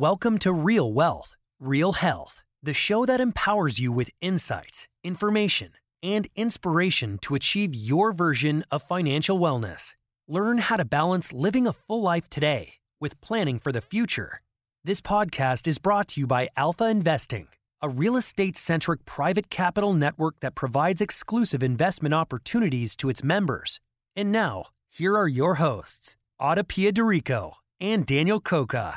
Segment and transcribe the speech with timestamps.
[0.00, 6.26] Welcome to Real Wealth, Real Health, the show that empowers you with insights, information, and
[6.34, 9.94] inspiration to achieve your version of financial wellness.
[10.26, 14.40] Learn how to balance living a full life today with planning for the future.
[14.82, 17.48] This podcast is brought to you by Alpha Investing,
[17.82, 23.80] a real estate centric private capital network that provides exclusive investment opportunities to its members.
[24.16, 28.96] And now, here are your hosts, Ada Piederico and Daniel Coca.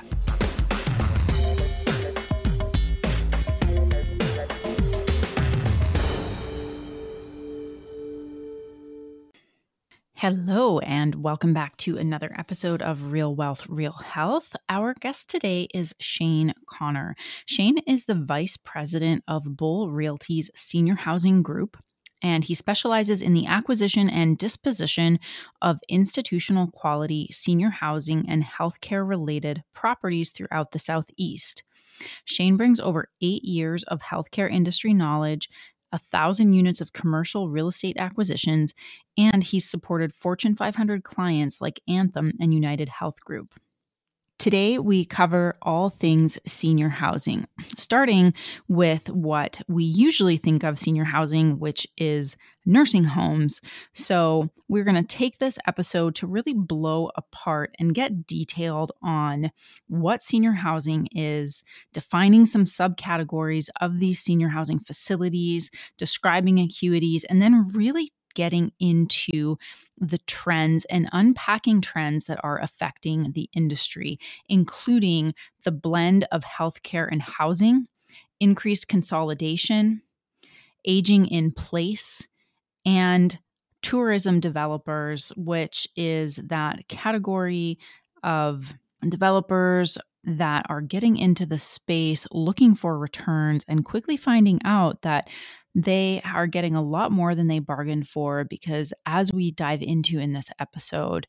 [10.23, 14.55] Hello, and welcome back to another episode of Real Wealth, Real Health.
[14.70, 17.18] Our guest today is Shane Connor.
[17.45, 21.76] Shane is the vice president of Bull Realty's Senior Housing Group,
[22.22, 25.20] and he specializes in the acquisition and disposition
[25.62, 31.64] of institutional quality senior housing and healthcare related properties throughout the Southeast.
[32.26, 35.50] Shane brings over eight years of healthcare industry knowledge,
[35.94, 38.73] a thousand units of commercial real estate acquisitions,
[39.17, 43.53] and he's supported Fortune 500 clients like Anthem and United Health Group.
[44.39, 48.33] Today, we cover all things senior housing, starting
[48.67, 52.35] with what we usually think of senior housing, which is
[52.66, 53.61] nursing homes.
[53.94, 59.52] So, we're going to take this episode to really blow apart and get detailed on
[59.88, 67.41] what senior housing is, defining some subcategories of these senior housing facilities, describing acuities, and
[67.41, 69.58] then really getting into
[69.97, 74.19] the trends and unpacking trends that are affecting the industry,
[74.50, 77.88] including the blend of healthcare and housing,
[78.39, 80.02] increased consolidation,
[80.86, 82.28] aging in place,
[82.86, 83.38] and
[83.81, 87.78] tourism developers, which is that category
[88.23, 88.73] of
[89.08, 95.30] developers that are getting into the space looking for returns and quickly finding out that
[95.75, 100.19] they are getting a lot more than they bargained for because, as we dive into
[100.19, 101.28] in this episode,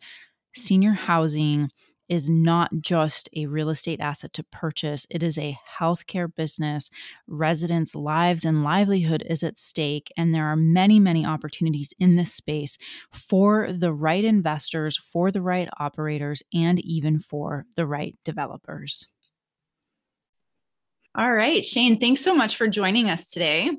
[0.54, 1.70] senior housing
[2.08, 6.90] is not just a real estate asset to purchase, it is a healthcare business.
[7.26, 12.32] Residents' lives and livelihood is at stake, and there are many, many opportunities in this
[12.32, 12.78] space
[13.12, 19.06] for the right investors, for the right operators, and even for the right developers.
[21.16, 23.70] All right, Shane, thanks so much for joining us today.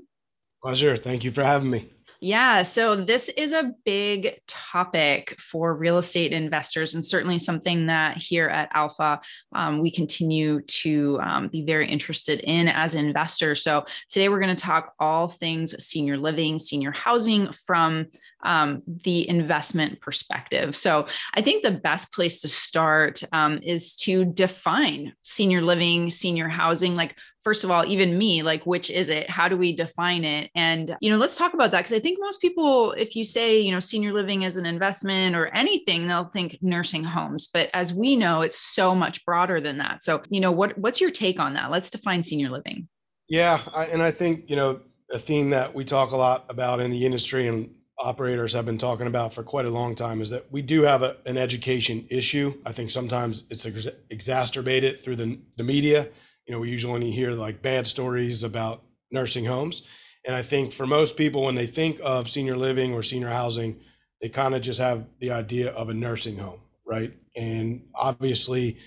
[0.61, 0.95] Pleasure.
[0.95, 1.89] Thank you for having me.
[2.21, 8.17] Yeah, so this is a big topic for real estate investors, and certainly something that
[8.17, 9.19] here at Alpha
[9.53, 13.63] um, we continue to um, be very interested in as investors.
[13.63, 18.07] So today we're going to talk all things senior living, senior housing from
[18.43, 20.75] um, the investment perspective.
[20.75, 26.47] So I think the best place to start um, is to define senior living, senior
[26.47, 26.95] housing.
[26.95, 29.29] Like first of all even me like which is it?
[29.29, 30.51] How do we define it?
[30.55, 33.59] And you know let's talk about that because i think most people if you say
[33.59, 37.93] you know senior living as an investment or anything they'll think nursing homes but as
[37.93, 40.01] we know it's so much broader than that.
[40.01, 41.71] So you know what what's your take on that?
[41.71, 42.89] Let's define senior living.
[43.29, 46.79] Yeah I, and i think you know a theme that we talk a lot about
[46.79, 50.29] in the industry and operators have been talking about for quite a long time is
[50.29, 52.53] that we do have a, an education issue.
[52.65, 56.09] I think sometimes it's ex- exacerbated through the, the media
[56.45, 59.83] you know, we usually only hear like bad stories about nursing homes.
[60.25, 63.79] And I think for most people, when they think of senior living or senior housing,
[64.21, 67.13] they kind of just have the idea of a nursing home, right?
[67.35, 68.77] And obviously,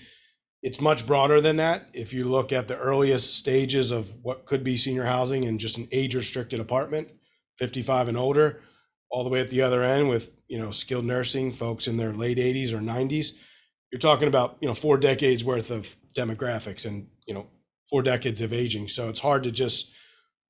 [0.61, 1.87] it's much broader than that.
[1.93, 5.77] If you look at the earliest stages of what could be senior housing and just
[5.77, 7.11] an age restricted apartment,
[7.57, 8.61] 55 and older,
[9.09, 12.13] all the way at the other end with, you know, skilled nursing, folks in their
[12.13, 13.33] late 80s or 90s,
[13.91, 17.47] you're talking about, you know, four decades worth of demographics and you know
[17.89, 18.89] four decades of aging.
[18.89, 19.91] So it's hard to just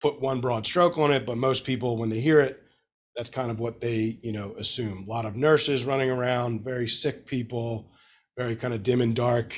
[0.02, 2.64] put one broad stroke on it but most people when they hear it
[3.16, 5.04] that's kind of what they you know assume.
[5.06, 7.92] A lot of nurses running around very sick people
[8.38, 9.54] very kind of dim and dark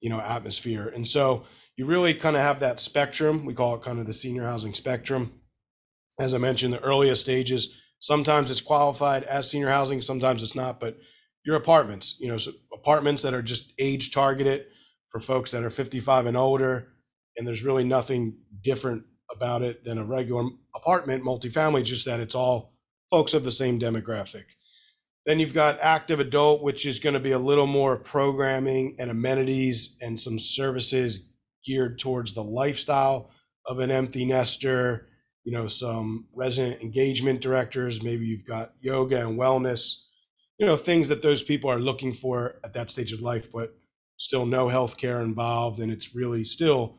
[0.00, 0.88] you know atmosphere.
[0.88, 1.44] And so
[1.76, 3.46] you really kind of have that spectrum.
[3.46, 5.40] We call it kind of the senior housing spectrum.
[6.18, 10.78] As i mentioned the earliest stages sometimes it's qualified as senior housing sometimes it's not
[10.78, 10.98] but
[11.44, 14.66] your apartments you know so apartments that are just age targeted
[15.14, 16.88] for folks that are 55 and older.
[17.36, 22.34] And there's really nothing different about it than a regular apartment, multifamily, just that it's
[22.34, 22.74] all
[23.12, 24.42] folks of the same demographic.
[25.24, 29.08] Then you've got active adult, which is going to be a little more programming and
[29.08, 31.30] amenities and some services
[31.64, 33.30] geared towards the lifestyle
[33.66, 35.06] of an empty nester.
[35.44, 40.00] You know, some resident engagement directors, maybe you've got yoga and wellness,
[40.58, 43.46] you know, things that those people are looking for at that stage of life.
[43.52, 43.76] But
[44.24, 46.98] still no healthcare involved, and it's really still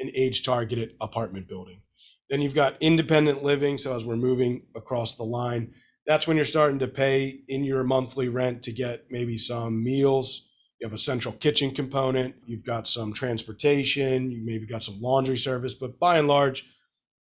[0.00, 1.80] an age targeted apartment building.
[2.28, 3.78] Then you've got independent living.
[3.78, 5.72] So as we're moving across the line,
[6.06, 10.50] that's when you're starting to pay in your monthly rent to get maybe some meals.
[10.78, 12.34] You have a central kitchen component.
[12.46, 14.30] You've got some transportation.
[14.30, 15.74] You maybe got some laundry service.
[15.74, 16.66] But by and large,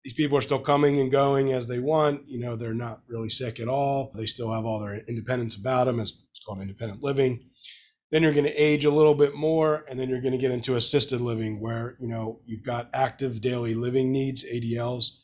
[0.04, 2.22] these people are still coming and going as they want.
[2.28, 4.12] You know, they're not really sick at all.
[4.16, 6.00] They still have all their independence about them.
[6.00, 7.50] It's, it's called independent living.
[8.16, 10.52] Then you're going to age a little bit more, and then you're going to get
[10.52, 15.18] into assisted living, where you know you've got active daily living needs (ADLs),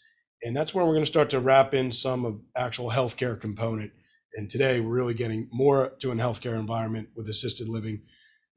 [0.43, 3.93] and that's where we're going to start to wrap in some of actual healthcare component.
[4.35, 8.01] And today we're really getting more to an healthcare environment with assisted living.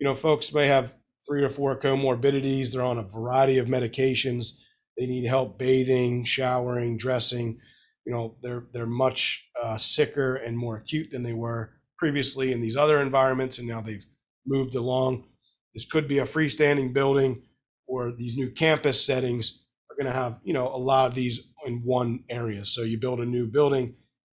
[0.01, 2.73] You know, folks may have three or four comorbidities.
[2.73, 4.59] They're on a variety of medications.
[4.99, 7.61] They need help bathing, showering, dressing.
[8.05, 12.61] You know, they're they're much uh, sicker and more acute than they were previously in
[12.61, 14.05] these other environments, and now they've
[14.47, 15.25] moved along.
[15.75, 17.43] This could be a freestanding building,
[17.87, 21.41] or these new campus settings are going to have you know a lot of these
[21.67, 22.65] in one area.
[22.65, 23.95] So you build a new building,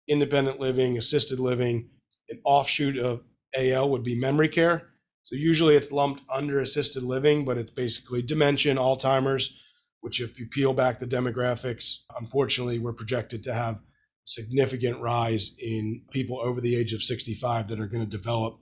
[0.08, 1.90] independent living, assisted living.
[2.31, 3.22] An offshoot of
[3.56, 4.88] AL would be memory care.
[5.22, 9.62] So usually it's lumped under assisted living, but it's basically dementia, Alzheimer's,
[10.00, 13.82] which if you peel back the demographics, unfortunately, we're projected to have
[14.25, 18.60] significant rise in people over the age of 65 that are going to develop,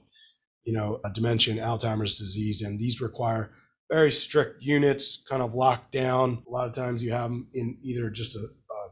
[0.67, 2.61] you know, a dementia Alzheimer's disease.
[2.61, 3.53] And these require
[3.91, 6.43] very strict units, kind of locked down.
[6.47, 8.89] A lot of times you have them in either just a, a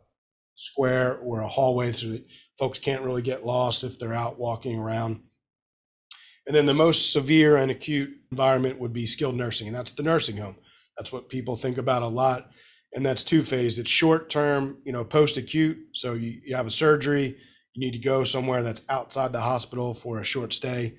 [0.55, 2.25] square or a hallway so that
[2.59, 5.21] folks can't really get lost if they're out walking around.
[6.47, 10.03] And then the most severe and acute environment would be skilled nursing, and that's the
[10.03, 10.57] nursing home.
[10.97, 12.51] That's what people think about a lot.
[12.95, 13.79] And that's two phase.
[13.81, 15.79] It's short term, you know, post acute.
[15.95, 17.37] So you, you have a surgery,
[17.73, 20.95] you need to go somewhere that's outside the hospital for a short stay.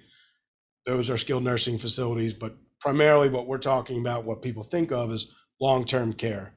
[0.86, 5.12] Those are skilled nursing facilities, but primarily what we're talking about, what people think of
[5.12, 6.54] is long term care.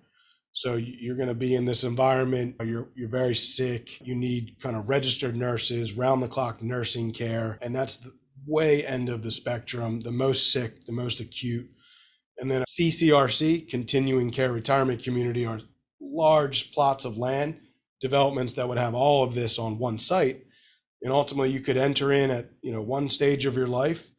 [0.53, 2.57] So you're going to be in this environment.
[2.63, 4.01] You're you're very sick.
[4.05, 8.13] You need kind of registered nurses, round the clock nursing care, and that's the
[8.47, 10.01] way end of the spectrum.
[10.01, 11.71] The most sick, the most acute.
[12.39, 15.61] And then CCRC, continuing care retirement community, are
[16.01, 17.61] large plots of land
[18.01, 20.45] developments that would have all of this on one site.
[21.03, 24.11] And ultimately, you could enter in at you know one stage of your life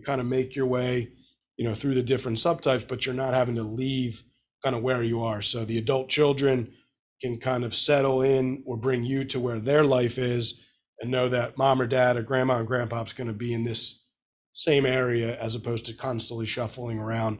[0.00, 1.10] kind of make your way,
[1.56, 4.22] you know, through the different subtypes, but you're not having to leave
[4.62, 5.42] kind of where you are.
[5.42, 6.72] So the adult children
[7.20, 10.60] can kind of settle in or bring you to where their life is
[11.00, 14.04] and know that mom or dad or grandma and grandpa's going to be in this
[14.52, 17.38] same area as opposed to constantly shuffling around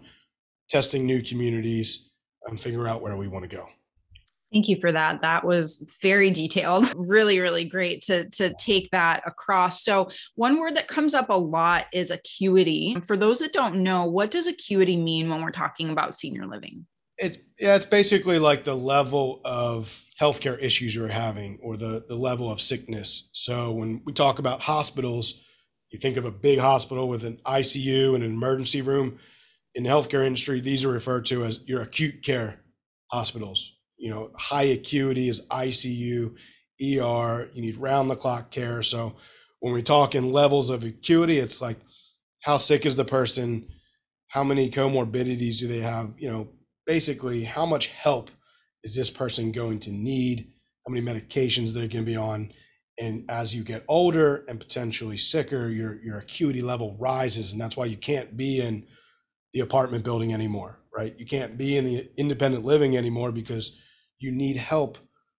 [0.68, 2.10] testing new communities
[2.46, 3.68] and figure out where we want to go.
[4.52, 5.22] Thank you for that.
[5.22, 6.92] That was very detailed.
[7.12, 9.82] Really, really great to, to take that across.
[9.82, 12.96] So, one word that comes up a lot is acuity.
[13.04, 16.86] For those that don't know, what does acuity mean when we're talking about senior living?
[17.18, 22.14] It's yeah, it's basically like the level of healthcare issues you're having or the the
[22.14, 23.28] level of sickness.
[23.32, 25.42] So when we talk about hospitals,
[25.90, 29.18] you think of a big hospital with an ICU and an emergency room
[29.74, 32.60] in the healthcare industry, these are referred to as your acute care
[33.10, 33.78] hospitals.
[34.02, 36.34] You know, high acuity is ICU,
[36.82, 38.82] ER, you need round the clock care.
[38.82, 39.14] So
[39.60, 41.76] when we talk in levels of acuity, it's like
[42.42, 43.68] how sick is the person?
[44.26, 46.14] How many comorbidities do they have?
[46.18, 46.48] You know,
[46.84, 48.32] basically, how much help
[48.82, 50.50] is this person going to need?
[50.84, 52.52] How many medications they're going to be on?
[52.98, 57.76] And as you get older and potentially sicker, your your acuity level rises, and that's
[57.76, 58.84] why you can't be in
[59.54, 61.14] the apartment building anymore, right?
[61.16, 63.78] You can't be in the independent living anymore because
[64.22, 64.98] you need help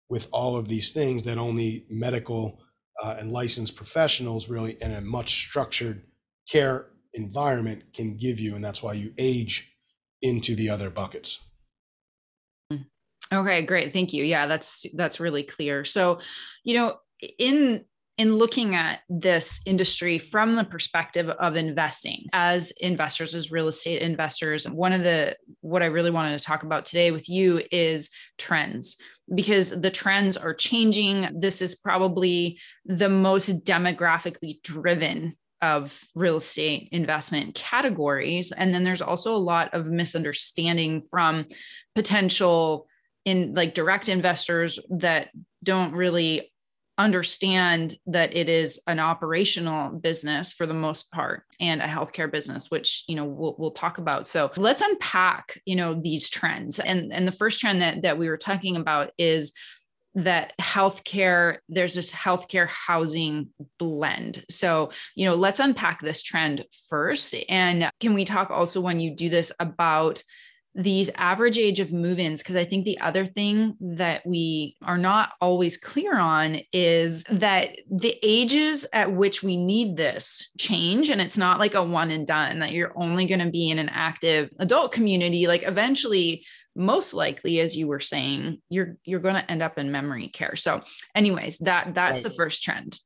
[0.10, 2.60] with all of these things that only medical
[3.02, 6.04] uh, and licensed professionals really in a much structured
[6.50, 9.76] care environment can give you and that's why you age
[10.22, 11.40] into the other buckets.
[13.32, 14.24] Okay great thank you.
[14.24, 15.86] Yeah that's that's really clear.
[15.86, 16.20] So
[16.64, 16.98] you know
[17.40, 17.86] in
[18.18, 22.26] in looking at this industry from the perspective of investing.
[22.32, 26.64] As investors as real estate investors one of the what i really wanted to talk
[26.64, 28.98] about today with you is trends
[29.34, 31.30] because the trends are changing.
[31.40, 38.52] This is probably the most demographically driven of real estate investment categories.
[38.52, 41.46] And then there's also a lot of misunderstanding from
[41.96, 42.88] potential
[43.24, 45.30] in like direct investors that
[45.64, 46.53] don't really
[47.04, 52.72] understand that it is an operational business for the most part and a healthcare business
[52.72, 57.12] which you know we'll, we'll talk about so let's unpack you know these trends and
[57.12, 59.52] and the first trend that that we were talking about is
[60.16, 64.46] that healthcare, there's this healthcare housing blend.
[64.50, 67.34] So, you know, let's unpack this trend first.
[67.50, 70.22] And can we talk also when you do this about
[70.76, 74.98] these average age of move ins, because I think the other thing that we are
[74.98, 81.10] not always clear on is that the ages at which we need this change.
[81.10, 83.78] And it's not like a one and done that you're only going to be in
[83.78, 85.46] an active adult community.
[85.46, 86.44] Like eventually,
[86.76, 90.56] most likely as you were saying you're you're going to end up in memory care
[90.56, 90.82] so
[91.16, 92.24] anyways that that's right.
[92.24, 93.00] the first trend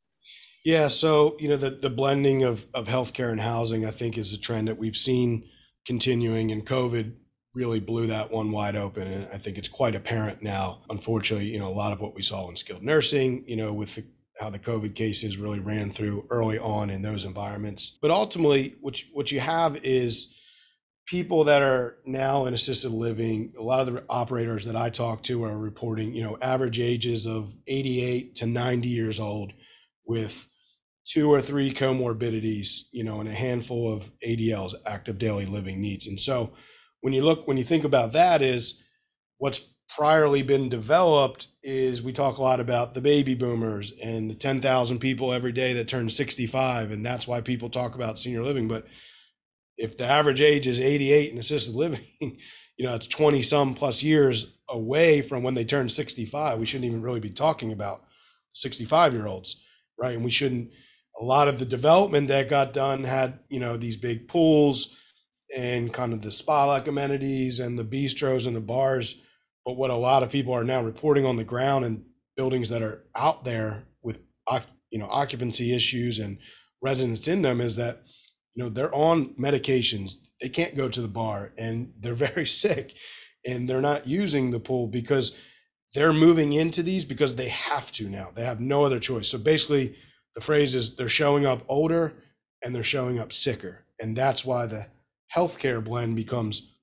[0.63, 4.31] yeah so you know the the blending of of healthcare and housing i think is
[4.31, 5.43] a trend that we've seen
[5.85, 7.13] continuing and covid
[7.53, 9.07] really blew that one wide open.
[9.07, 10.83] And I think it's quite apparent now.
[10.89, 13.95] Unfortunately, you know, a lot of what we saw in skilled nursing, you know, with
[13.95, 14.05] the,
[14.39, 17.97] how the COVID cases really ran through early on in those environments.
[18.01, 20.33] But ultimately, what you, what you have is
[21.07, 23.53] people that are now in assisted living.
[23.57, 27.25] A lot of the operators that I talk to are reporting, you know, average ages
[27.25, 29.53] of 88 to 90 years old
[30.05, 30.47] with
[31.07, 36.05] two or three comorbidities, you know, and a handful of ADLs, active daily living needs.
[36.05, 36.51] And so
[37.07, 38.83] when you look when you think about that is
[39.37, 39.65] what's
[39.97, 44.99] priorly been developed is we talk a lot about the baby boomers and the 10,000
[44.99, 48.67] people every day that turn 65 and that's why people talk about senior living.
[48.67, 48.87] But
[49.77, 54.03] if the average age is 88 in assisted living you know it's 20 some plus
[54.03, 58.03] years away from when they turn 65 we shouldn't even really be talking about
[58.51, 59.63] 65 year olds
[59.97, 60.15] right?
[60.15, 60.71] And we shouldn't
[61.21, 64.93] a lot of the development that got done had you know these big pools
[65.55, 69.21] and kind of the spa like amenities and the bistros and the bars.
[69.65, 72.03] But what a lot of people are now reporting on the ground and
[72.35, 74.19] buildings that are out there with
[74.91, 76.37] you know occupancy issues and
[76.81, 78.03] residents in them is that
[78.55, 80.13] you know they're on medications.
[80.41, 82.93] They can't go to the bar and they're very sick
[83.45, 85.37] and they're not using the pool because
[85.93, 88.31] they're moving into these because they have to now.
[88.35, 89.29] They have no other choice.
[89.29, 89.95] So basically
[90.35, 92.13] the phrase is they're showing up older
[92.63, 93.85] and they're showing up sicker.
[93.99, 94.87] And that's why the
[95.35, 96.73] healthcare blend becomes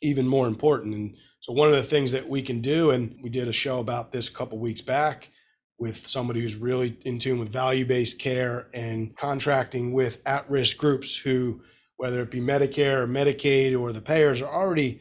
[0.00, 0.94] even more important.
[0.94, 3.80] And so one of the things that we can do, and we did a show
[3.80, 5.30] about this a couple weeks back
[5.78, 11.60] with somebody who's really in tune with value-based care and contracting with at-risk groups who,
[11.96, 15.00] whether it be Medicare or Medicaid or the payers, are already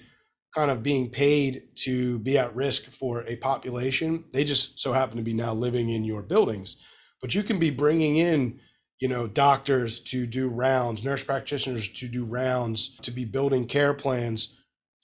[0.55, 4.23] kind of being paid to be at risk for a population.
[4.33, 6.77] They just so happen to be now living in your buildings.
[7.21, 8.59] But you can be bringing in
[8.99, 13.93] you know, doctors to do rounds, nurse practitioners to do rounds, to be building care
[13.93, 14.55] plans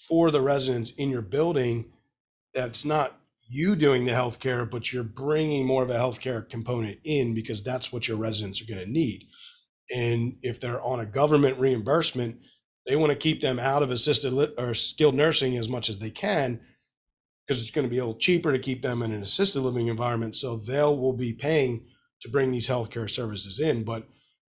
[0.07, 1.85] for the residents in your building.
[2.53, 7.35] That's not you doing the healthcare, but you're bringing more of a healthcare component in
[7.35, 9.27] because that's what your residents are going to need.
[9.93, 12.37] And if they're on a government reimbursement,
[12.87, 15.99] they want to keep them out of assisted li- or skilled nursing as much as
[15.99, 16.59] they can
[17.45, 19.87] because it's going to be a little cheaper to keep them in an assisted living
[19.87, 20.35] environment.
[20.35, 21.85] So they will be paying
[22.23, 23.83] to bring these healthcare services in.
[23.83, 24.07] But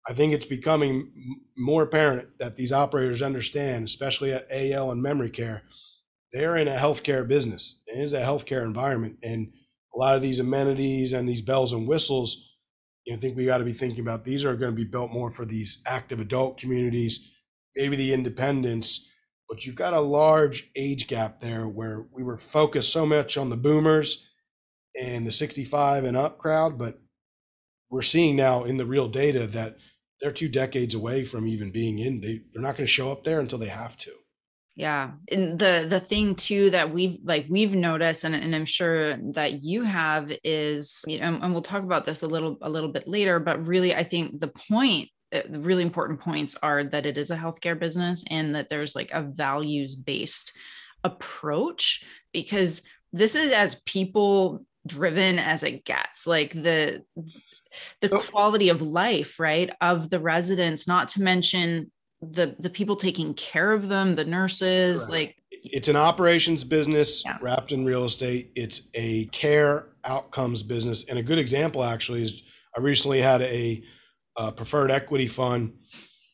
[0.09, 1.11] I think it's becoming
[1.57, 5.63] more apparent that these operators understand, especially at AL and memory care,
[6.33, 7.81] they're in a healthcare business.
[7.87, 9.19] It is a healthcare environment.
[9.23, 9.53] And
[9.95, 12.53] a lot of these amenities and these bells and whistles,
[13.05, 14.89] you know, I think we got to be thinking about these are going to be
[14.89, 17.33] built more for these active adult communities,
[17.77, 19.11] maybe the independents.
[19.49, 23.51] But you've got a large age gap there where we were focused so much on
[23.51, 24.29] the boomers
[25.01, 27.01] and the 65 and up crowd, but
[27.95, 29.77] we're seeing now in the real data that
[30.21, 32.21] they're two decades away from even being in.
[32.21, 34.11] They they're not going to show up there until they have to.
[34.75, 35.13] Yeah.
[35.31, 39.63] And the the thing too that we've like we've noticed and, and I'm sure that
[39.63, 43.07] you have is you know, and we'll talk about this a little a little bit
[43.07, 47.17] later, but really I think the point uh, the really important points are that it
[47.17, 50.53] is a healthcare business and that there's like a values based
[51.05, 52.83] approach because
[53.13, 57.05] this is as people driven as it gets like the
[58.01, 58.21] the oh.
[58.21, 61.91] quality of life right of the residents not to mention
[62.33, 65.11] the the people taking care of them the nurses Correct.
[65.11, 67.39] like it's an operations business yeah.
[67.41, 72.43] wrapped in real estate it's a care outcomes business and a good example actually is
[72.77, 73.83] i recently had a,
[74.37, 75.73] a preferred equity fund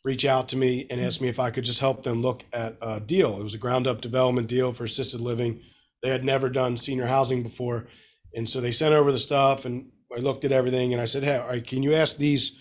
[0.04, 1.06] reach out to me and mm-hmm.
[1.06, 3.58] ask me if i could just help them look at a deal it was a
[3.58, 5.60] ground up development deal for assisted living
[6.02, 7.86] they had never done senior housing before
[8.34, 11.22] and so they sent over the stuff and I looked at everything and I said,
[11.22, 12.60] Hey, can you ask these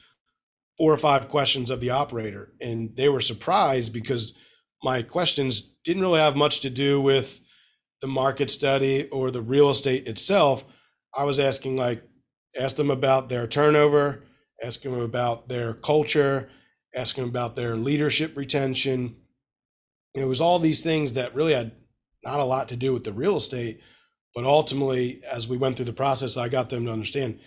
[0.77, 2.53] four or five questions of the operator?
[2.61, 4.33] And they were surprised because
[4.83, 7.41] my questions didn't really have much to do with
[8.01, 10.63] the market study or the real estate itself.
[11.15, 12.03] I was asking, like,
[12.57, 14.23] ask them about their turnover,
[14.63, 16.49] ask them about their culture,
[16.95, 19.17] ask them about their leadership retention.
[20.15, 21.71] It was all these things that really had
[22.23, 23.81] not a lot to do with the real estate,
[24.35, 27.39] But ultimately, as we went through the process, I got them to understand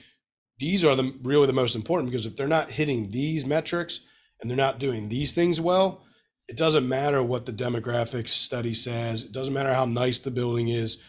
[0.58, 4.00] these are the really the most important because if they're not hitting these metrics
[4.40, 6.04] and they're not doing these things well,
[6.48, 9.24] it doesn't matter what the demographics study says.
[9.24, 11.00] It doesn't matter how nice the building is.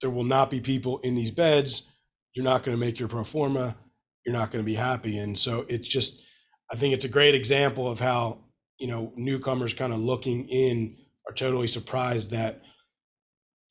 [0.00, 1.88] There will not be people in these beds.
[2.34, 3.76] You're not going to make your pro forma.
[4.24, 5.18] You're not going to be happy.
[5.18, 6.22] And so it's just,
[6.70, 8.40] I think it's a great example of how,
[8.78, 10.96] you know, newcomers kind of looking in
[11.28, 12.62] are totally surprised that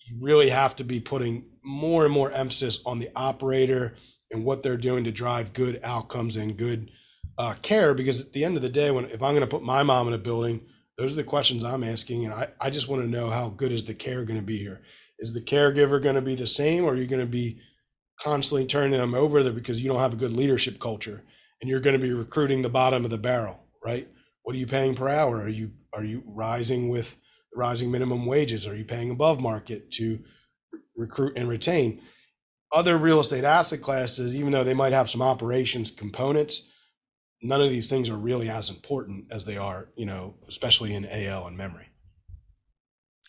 [0.06, 3.96] you really have to be putting more and more emphasis on the operator
[4.32, 6.92] and what they're doing to drive good outcomes and good
[7.38, 7.94] uh, care.
[7.94, 10.08] Because at the end of the day, when if I'm going to put my mom
[10.08, 10.62] in a building,
[10.98, 13.72] those are the questions I'm asking, and I, I just want to know how good
[13.72, 14.82] is the care going to be here?
[15.20, 17.60] Is the caregiver going to be the same, or are you going to be
[18.22, 21.22] constantly turning them over there because you don't have a good leadership culture,
[21.60, 24.08] and you're going to be recruiting the bottom of the barrel, right?
[24.44, 25.42] What are you paying per hour?
[25.42, 27.18] Are you are you rising with
[27.56, 28.68] rising minimum wages?
[28.68, 30.20] Are you paying above market to
[30.96, 32.02] recruit and retain?
[32.72, 36.64] Other real estate asset classes, even though they might have some operations components,
[37.42, 41.08] none of these things are really as important as they are, you know, especially in
[41.08, 41.88] AL and memory.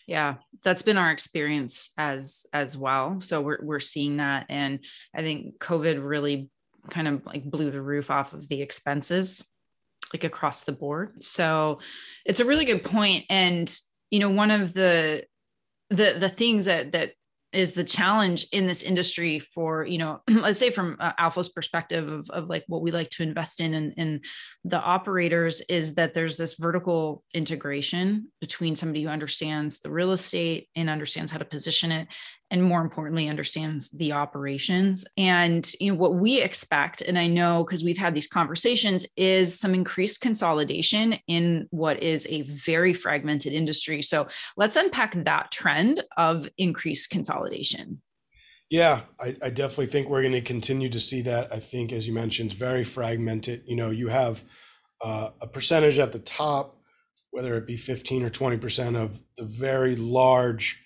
[0.07, 3.19] Yeah, that's been our experience as as well.
[3.19, 4.79] So we're we're seeing that and
[5.13, 6.49] I think COVID really
[6.89, 9.45] kind of like blew the roof off of the expenses
[10.13, 11.21] like across the board.
[11.21, 11.79] So
[12.25, 13.69] it's a really good point and
[14.11, 15.25] you know one of the
[15.89, 17.11] the the things that that
[17.53, 22.11] is the challenge in this industry for you know let's say from uh, alpha's perspective
[22.11, 24.23] of, of like what we like to invest in and, and
[24.65, 30.67] the operators is that there's this vertical integration between somebody who understands the real estate
[30.75, 32.07] and understands how to position it
[32.49, 35.05] and more importantly understands the operations.
[35.17, 39.59] And you know what we expect and i know because we've had these conversations is
[39.59, 44.01] some increased consolidation in what is a very fragmented industry.
[44.01, 48.01] So let's unpack that trend of increased consolidation.
[48.69, 51.51] Yeah i, I definitely think we're going to continue to see that.
[51.51, 53.63] I think as you mentioned very fragmented.
[53.65, 54.43] You know you have
[55.03, 56.75] uh, a percentage at the top
[57.31, 60.81] whether it be 15 or 20 percent of the very large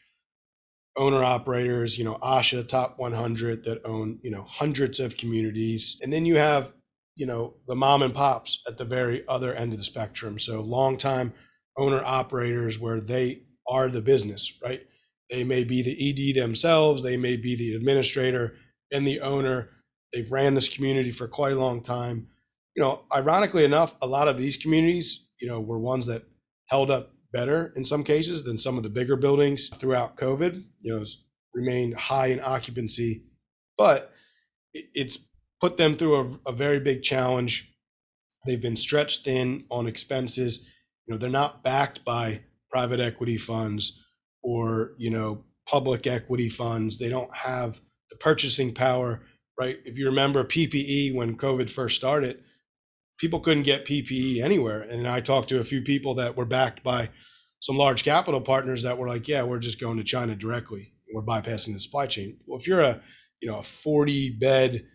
[0.98, 5.98] owner operators, you know, ASHA top 100 that own, you know, hundreds of communities.
[6.02, 6.74] And then you have,
[7.16, 10.40] you know, the mom and pops at the very other end of the spectrum.
[10.40, 11.34] So long time
[11.78, 14.82] owner operators where they are the business, right?
[15.30, 18.56] They may be the ED themselves, they may be the administrator
[18.92, 19.70] and the owner.
[20.12, 22.28] They've ran this community for quite a long time.
[22.76, 26.24] You know, ironically enough, a lot of these communities, you know, were ones that
[26.68, 30.64] held up better in some cases than some of the bigger buildings throughout COVID.
[30.82, 31.06] You know,
[31.54, 33.24] remained high in occupancy,
[33.78, 34.12] but
[34.74, 35.28] it's
[35.60, 37.74] put them through a, a very big challenge.
[38.46, 40.68] They've been stretched thin on expenses.
[41.06, 44.04] You know, they're not backed by private equity funds
[44.44, 46.98] or you know public equity funds.
[46.98, 49.22] They don't have the purchasing power,
[49.60, 49.78] right?
[49.86, 52.44] If you remember PPE when COVID first started,
[53.22, 54.82] people couldn't get PPE anywhere.
[54.82, 57.10] And I talked to a few people that were backed by
[57.60, 60.92] some large capital partners that were like, yeah, we're just going to China directly.
[61.14, 62.40] We're bypassing the supply chain.
[62.48, 63.00] Well, if you're a,
[63.40, 64.86] you know, a 40 bed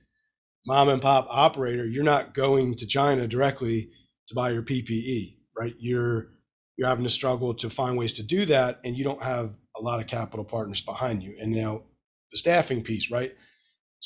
[0.66, 3.90] mom and pop operator, you're not going to China directly
[4.26, 5.74] to buy your PPE, right?
[5.78, 6.30] You're
[6.76, 9.80] you're having to struggle to find ways to do that and you don't have a
[9.80, 11.34] lot of capital partners behind you.
[11.40, 11.84] And now
[12.30, 13.34] the staffing piece, right?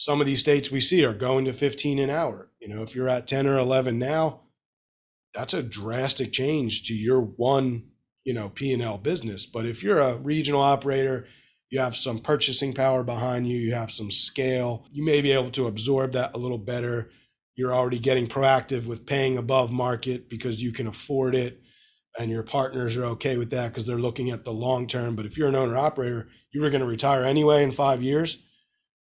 [0.01, 2.49] Some of these states we see are going to 15 an hour.
[2.59, 4.41] You know, if you're at 10 or 11 now,
[5.35, 7.91] that's a drastic change to your one,
[8.25, 9.45] you know, P&L business.
[9.45, 11.27] But if you're a regional operator,
[11.69, 15.51] you have some purchasing power behind you, you have some scale, you may be able
[15.51, 17.11] to absorb that a little better.
[17.55, 21.61] You're already getting proactive with paying above market because you can afford it
[22.19, 25.15] and your partners are okay with that because they're looking at the long term.
[25.15, 28.43] But if you're an owner operator, you were going to retire anyway in 5 years,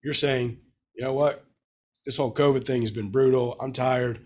[0.03, 0.59] you're saying
[0.95, 1.45] you know what?
[2.05, 3.55] This whole COVID thing has been brutal.
[3.59, 4.25] I'm tired.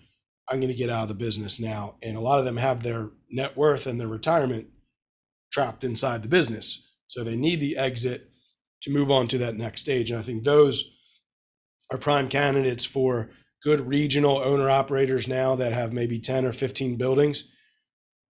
[0.50, 1.96] I'm going to get out of the business now.
[2.02, 4.68] And a lot of them have their net worth and their retirement
[5.52, 6.96] trapped inside the business.
[7.08, 8.30] So they need the exit
[8.84, 10.12] to move on to that next stage.
[10.12, 10.84] And I think those
[11.92, 13.30] are prime candidates for
[13.64, 17.46] good regional owner operators now that have maybe 10 or 15 buildings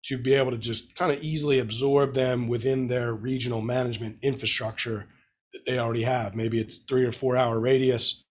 [0.05, 5.07] to be able to just kind of easily absorb them within their regional management infrastructure
[5.53, 6.35] that they already have.
[6.35, 8.25] Maybe it's three or four hour radius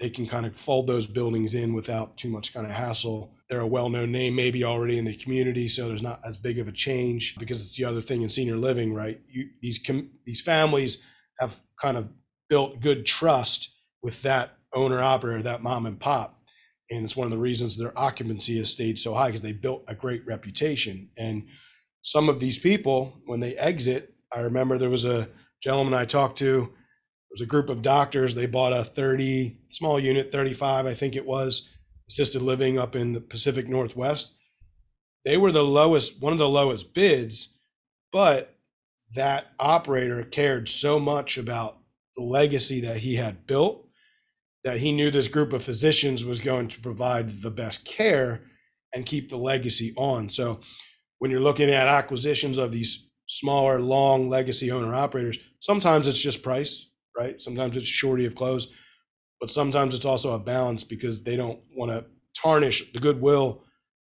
[0.00, 3.34] they can kind of fold those buildings in without too much kind of hassle.
[3.48, 6.68] They're a well-known name maybe already in the community, so there's not as big of
[6.68, 9.20] a change because it's the other thing in senior living, right?
[9.28, 11.04] You, these com- these families
[11.40, 12.08] have kind of
[12.48, 16.38] built good trust with that owner operator, that mom and pop,
[16.90, 19.84] and it's one of the reasons their occupancy has stayed so high because they built
[19.88, 21.10] a great reputation.
[21.16, 21.46] And
[22.02, 25.28] some of these people, when they exit, I remember there was a
[25.62, 26.72] gentleman I talked to
[27.30, 28.34] was a group of doctors.
[28.34, 31.68] They bought a 30 small unit, 35, I think it was,
[32.08, 34.34] assisted living up in the Pacific Northwest.
[35.24, 37.58] They were the lowest, one of the lowest bids,
[38.12, 38.56] but
[39.14, 41.78] that operator cared so much about
[42.16, 43.88] the legacy that he had built
[44.64, 48.42] that he knew this group of physicians was going to provide the best care
[48.94, 50.28] and keep the legacy on.
[50.28, 50.60] So
[51.18, 56.42] when you're looking at acquisitions of these smaller, long legacy owner operators, sometimes it's just
[56.42, 56.87] price,
[57.18, 57.40] right?
[57.40, 58.72] Sometimes it's surety of close,
[59.40, 62.04] but sometimes it's also a balance because they don't want to
[62.40, 63.64] tarnish the goodwill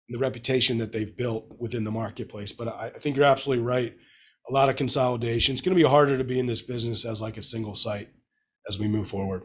[0.09, 2.53] and the reputation that they've built within the marketplace.
[2.53, 3.97] But I, I think you're absolutely right.
[4.49, 5.55] A lot of consolidation.
[5.55, 8.09] It's going to be harder to be in this business as like a single site
[8.69, 9.43] as we move forward.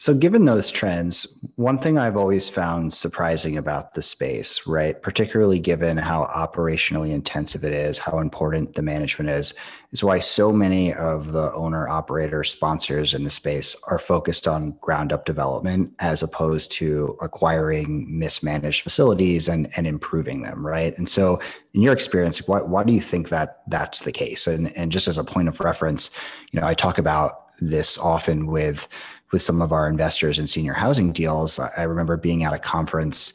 [0.00, 5.58] So, given those trends, one thing I've always found surprising about the space, right, particularly
[5.58, 9.52] given how operationally intensive it is, how important the management is,
[9.92, 14.74] is why so many of the owner operator sponsors in the space are focused on
[14.80, 20.96] ground up development as opposed to acquiring mismanaged facilities and, and improving them, right?
[20.96, 21.42] And so,
[21.74, 24.46] in your experience, why, why do you think that that's the case?
[24.46, 26.08] And, and just as a point of reference,
[26.52, 28.88] you know, I talk about this often with
[29.32, 31.58] with some of our investors in senior housing deals.
[31.58, 33.32] I remember being at a conference,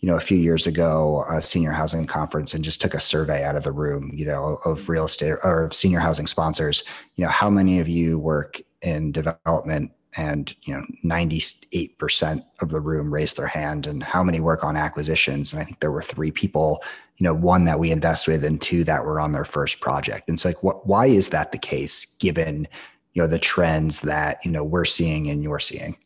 [0.00, 3.44] you know, a few years ago, a senior housing conference, and just took a survey
[3.44, 6.84] out of the room, you know, of real estate or of senior housing sponsors.
[7.16, 9.92] You know, how many of you work in development?
[10.16, 13.86] And you know, 98% of the room raised their hand.
[13.86, 15.52] And how many work on acquisitions?
[15.52, 16.82] And I think there were three people.
[17.18, 20.28] You know, one that we invest with, and two that were on their first project.
[20.28, 20.86] And it's like, what?
[20.86, 22.16] Why is that the case?
[22.18, 22.68] Given
[23.12, 25.96] you know the trends that you know we're seeing and you're seeing.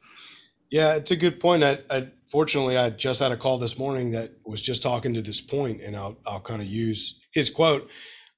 [0.70, 1.64] Yeah it's a good point.
[1.64, 5.20] I, I fortunately i just had a call this morning that was just talking to
[5.20, 7.90] this point and i'll, I'll kind of use his quote.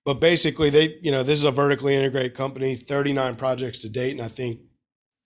[0.04, 4.12] But basically they you know this is a vertically integrated company 39 projects to date
[4.12, 4.60] and i think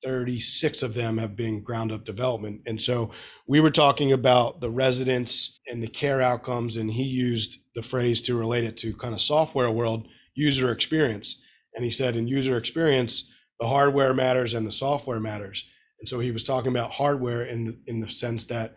[0.03, 2.63] 36 of them have been ground up development.
[2.67, 3.11] And so
[3.47, 8.23] we were talking about the residents and the care outcomes and he used the phrase
[8.23, 11.43] to relate it to kind of software world user experience
[11.79, 15.65] and he said in user experience the hardware matters and the software matters.
[16.01, 18.75] And so he was talking about hardware in the, in the sense that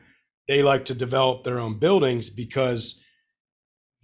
[0.48, 3.04] they like to develop their own buildings because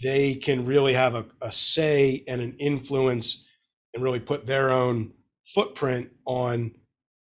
[0.02, 3.48] they can really have a, a say and an influence
[3.94, 5.14] and really put their own
[5.46, 6.72] footprint on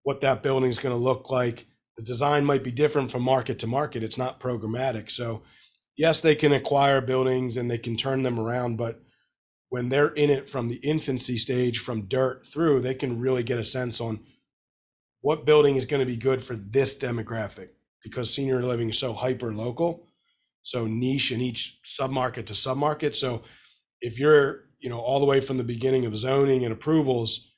[0.04, 1.66] what that building is going to look like.
[1.98, 4.02] The design might be different from market to market.
[4.02, 5.11] It's not programmatic.
[5.11, 5.42] So,
[5.98, 9.02] yes, they can acquire buildings and they can turn them around, but
[9.70, 13.59] when they're in it from the infancy stage, from dirt through, they can really get
[13.59, 14.20] a sense on
[15.20, 17.68] what building is going to be good for this demographic
[18.02, 20.07] because senior living is so hyper local,
[20.62, 23.14] so niche in each submarket to submarket.
[23.14, 23.42] So
[24.00, 27.54] if you're, you know, all the way from the beginning of zoning and approvals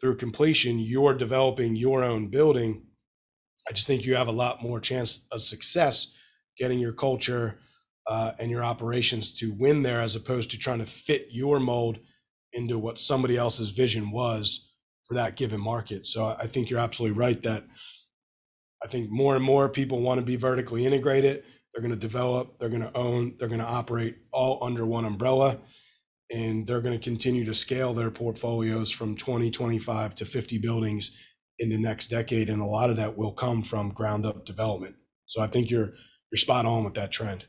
[0.00, 2.84] through completion, you're developing your own building.
[3.68, 6.16] I just think you have a lot more chance of success
[6.56, 7.58] getting your culture
[8.10, 12.00] uh, and your operations to win there as opposed to trying to fit your mold
[12.52, 14.74] into what somebody else's vision was
[15.06, 16.08] for that given market.
[16.08, 17.62] So I think you're absolutely right that
[18.82, 21.44] I think more and more people want to be vertically integrated.
[21.72, 25.04] They're going to develop, they're going to own, they're going to operate all under one
[25.04, 25.60] umbrella.
[26.32, 31.16] And they're going to continue to scale their portfolios from 20, 25 to 50 buildings
[31.60, 32.48] in the next decade.
[32.48, 34.96] And a lot of that will come from ground up development.
[35.26, 35.92] So I think you're
[36.32, 37.46] you're spot on with that trend.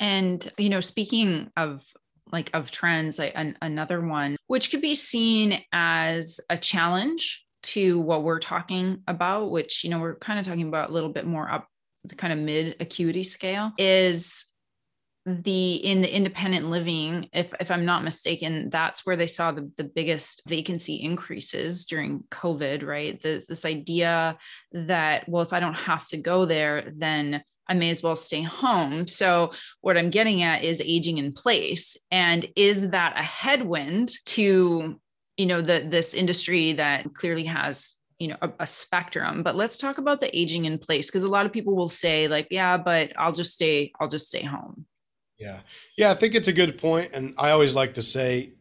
[0.00, 1.84] And, you know, speaking of
[2.32, 8.00] like of trends, like an, another one, which could be seen as a challenge to
[8.00, 11.26] what we're talking about, which, you know, we're kind of talking about a little bit
[11.26, 11.68] more up
[12.08, 14.52] the kind of mid acuity scale is
[15.26, 19.68] the in the independent living if if i'm not mistaken that's where they saw the,
[19.76, 23.20] the biggest vacancy increases during covid right?
[23.20, 24.38] This, this idea
[24.70, 28.42] that well if i don't have to go there then I may as well stay
[28.42, 29.06] home.
[29.06, 31.96] So, what I'm getting at is aging in place.
[32.10, 35.00] And is that a headwind to,
[35.36, 39.76] you know, the, this industry that clearly has you know a, a, spectrum but let's
[39.76, 42.76] talk about the aging in place because a lot of people will say like yeah
[42.76, 44.86] but i'll just stay i'll just stay home
[45.38, 45.60] yeah
[45.98, 48.54] yeah i think it's a good point and i always like to say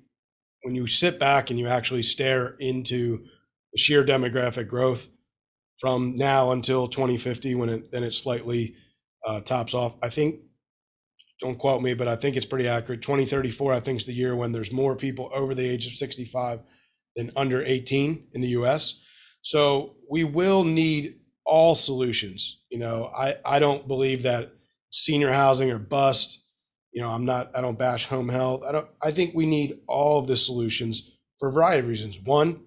[0.64, 3.24] when you sit back and you actually stare into
[3.72, 5.10] the sheer demographic growth
[5.80, 8.76] from now until 2050 when it then it slightly
[9.26, 9.96] uh, tops off.
[10.02, 10.40] I think,
[11.42, 13.02] don't quote me, but I think it's pretty accurate.
[13.02, 16.62] 2034, I think, is the year when there's more people over the age of 65
[17.16, 19.02] than under 18 in the US.
[19.42, 22.64] So we will need all solutions.
[22.70, 24.52] You know, I, I don't believe that
[24.92, 26.42] senior housing or bust.
[26.92, 28.64] You know, I'm not, I don't bash home health.
[28.68, 32.20] I don't, I think we need all of the solutions for a variety of reasons.
[32.20, 32.62] One,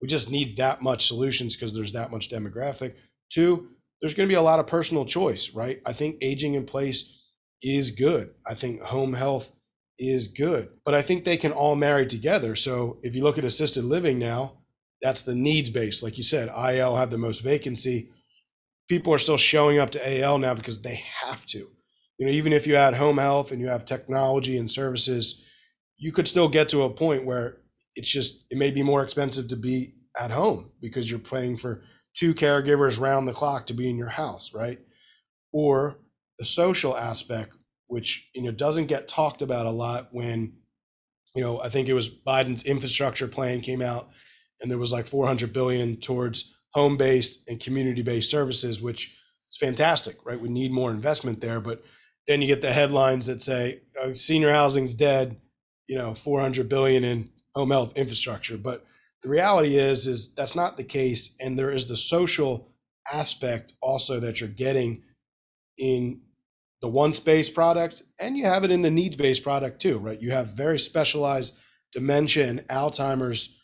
[0.00, 2.94] we just need that much solutions because there's that much demographic.
[3.30, 3.68] Two,
[4.04, 5.80] there's going to be a lot of personal choice, right?
[5.86, 7.22] I think aging in place
[7.62, 8.34] is good.
[8.46, 9.50] I think home health
[9.98, 12.54] is good, but I think they can all marry together.
[12.54, 14.58] So if you look at assisted living now,
[15.00, 16.02] that's the needs based.
[16.02, 18.10] Like you said, IL had the most vacancy.
[18.90, 21.66] People are still showing up to AL now because they have to.
[22.18, 25.46] You know, even if you add home health and you have technology and services,
[25.96, 27.56] you could still get to a point where
[27.94, 31.84] it's just it may be more expensive to be at home because you're paying for
[32.14, 34.80] two caregivers round the clock to be in your house, right?
[35.52, 35.98] Or
[36.38, 37.54] the social aspect,
[37.88, 40.54] which you know doesn't get talked about a lot when
[41.34, 44.10] you know I think it was Biden's infrastructure plan came out
[44.60, 49.16] and there was like 400 billion towards home-based and community-based services, which
[49.50, 50.40] is fantastic, right?
[50.40, 51.84] We need more investment there, but
[52.26, 55.36] then you get the headlines that say oh, senior housing's dead,
[55.86, 58.84] you know, 400 billion in home health infrastructure, but
[59.24, 62.70] the reality is is that's not the case and there is the social
[63.12, 65.02] aspect also that you're getting
[65.78, 66.20] in
[66.82, 70.22] the one space product and you have it in the needs based product too right?
[70.22, 71.54] You have very specialized
[71.92, 73.56] dementia and alzheimer's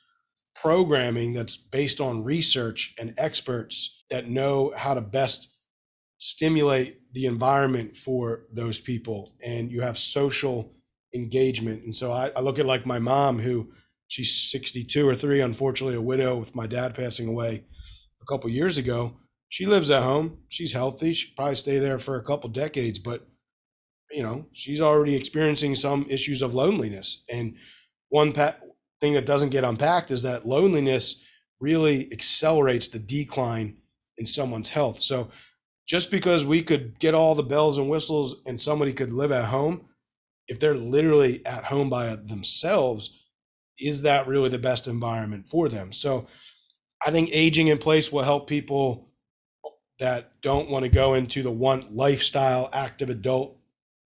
[0.57, 5.51] programming that's based on research and experts that know how to best
[6.19, 10.73] stimulate the environment for those people and you have social
[11.15, 11.85] engagement.
[11.85, 13.73] And so I, I look at like my mom who
[14.11, 17.65] she's 62 or 3 unfortunately a widow with my dad passing away
[18.21, 19.17] a couple years ago.
[19.49, 20.39] She lives at home.
[20.49, 21.13] She's healthy.
[21.13, 23.27] She'll probably stay there for a couple decades but
[24.11, 27.25] you know she's already experiencing some issues of loneliness.
[27.31, 27.57] And
[28.11, 28.57] one pa-
[29.01, 31.23] thing that doesn't get unpacked is that loneliness
[31.61, 33.77] really accelerates the decline
[34.19, 35.01] in someone's health.
[35.01, 35.31] So
[35.87, 39.47] just because we could get all the bells and whistles and somebody could live at
[39.47, 39.87] home
[40.49, 43.30] if they're literally at home by themselves
[43.81, 45.93] is that really the best environment for them?
[45.93, 46.27] So
[47.05, 49.09] I think aging in place will help people
[49.99, 53.57] that don't want to go into the one lifestyle active adult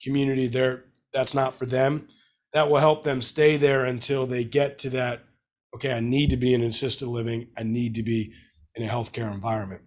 [0.03, 2.09] community there that's not for them.
[2.53, 5.23] That will help them stay there until they get to that
[5.75, 8.33] okay i need to be in assisted living i need to be
[8.75, 9.83] in a healthcare environment.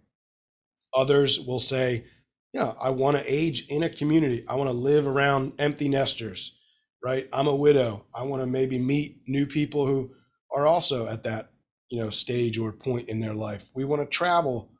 [0.94, 2.06] Others will say
[2.54, 6.57] yeah i want to age in a community i want to live around empty nesters
[7.04, 7.28] right?
[7.32, 8.06] I'm a widow.
[8.16, 10.12] I want to maybe meet new people who
[10.56, 11.52] are also at that,
[11.90, 13.70] you know, stage or point in their life.
[13.74, 14.72] We want to travel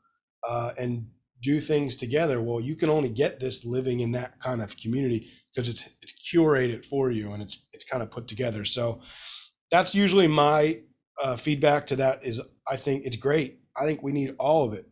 [0.46, 1.06] uh, and
[1.42, 2.40] do things together.
[2.40, 6.14] Well, you can only get this living in that kind of community because it's it's
[6.32, 8.64] curated for you and it's it's kind of put together.
[8.64, 9.00] So
[9.70, 10.80] that's usually my
[11.22, 12.24] uh, feedback to that.
[12.24, 13.60] Is I think it's great.
[13.80, 14.86] I think we need all of it.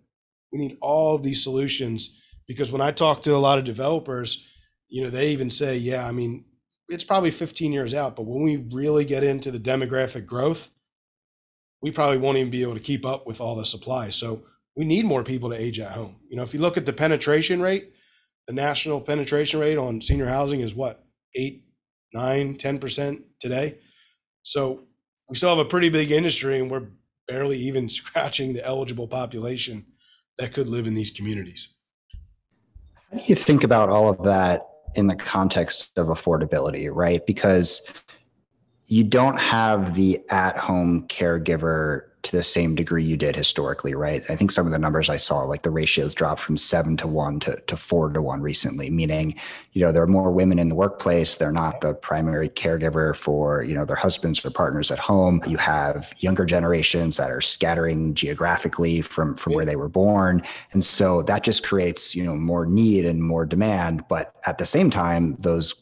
[0.52, 4.46] We need all of these solutions because when I talk to a lot of developers,
[4.88, 6.44] you know, they even say, yeah, I mean,
[6.88, 10.70] it's probably 15 years out, but when we really get into the demographic growth,
[11.82, 14.10] we probably won't even be able to keep up with all the supply.
[14.10, 14.44] So
[14.76, 16.16] we need more people to age at home.
[16.28, 17.92] You know, if you look at the penetration rate,
[18.46, 21.64] the national penetration rate on senior housing is what, eight,
[22.12, 23.78] nine, 10% today.
[24.42, 24.84] So
[25.28, 26.88] we still have a pretty big industry and we're
[27.26, 29.86] barely even scratching the eligible population
[30.38, 31.74] that could live in these communities.
[33.10, 34.62] How do you think about all of that
[34.96, 37.24] in the context of affordability, right?
[37.26, 37.86] Because
[38.86, 44.22] you don't have the at home caregiver to the same degree you did historically, right?
[44.28, 47.06] I think some of the numbers I saw, like the ratios dropped from seven to
[47.06, 49.34] one to, to four to one recently, meaning,
[49.72, 51.36] you know, there are more women in the workplace.
[51.36, 55.42] They're not the primary caregiver for, you know, their husbands or partners at home.
[55.46, 60.42] You have younger generations that are scattering geographically from, from where they were born.
[60.72, 64.04] And so that just creates, you know, more need and more demand.
[64.08, 65.74] But at the same time, those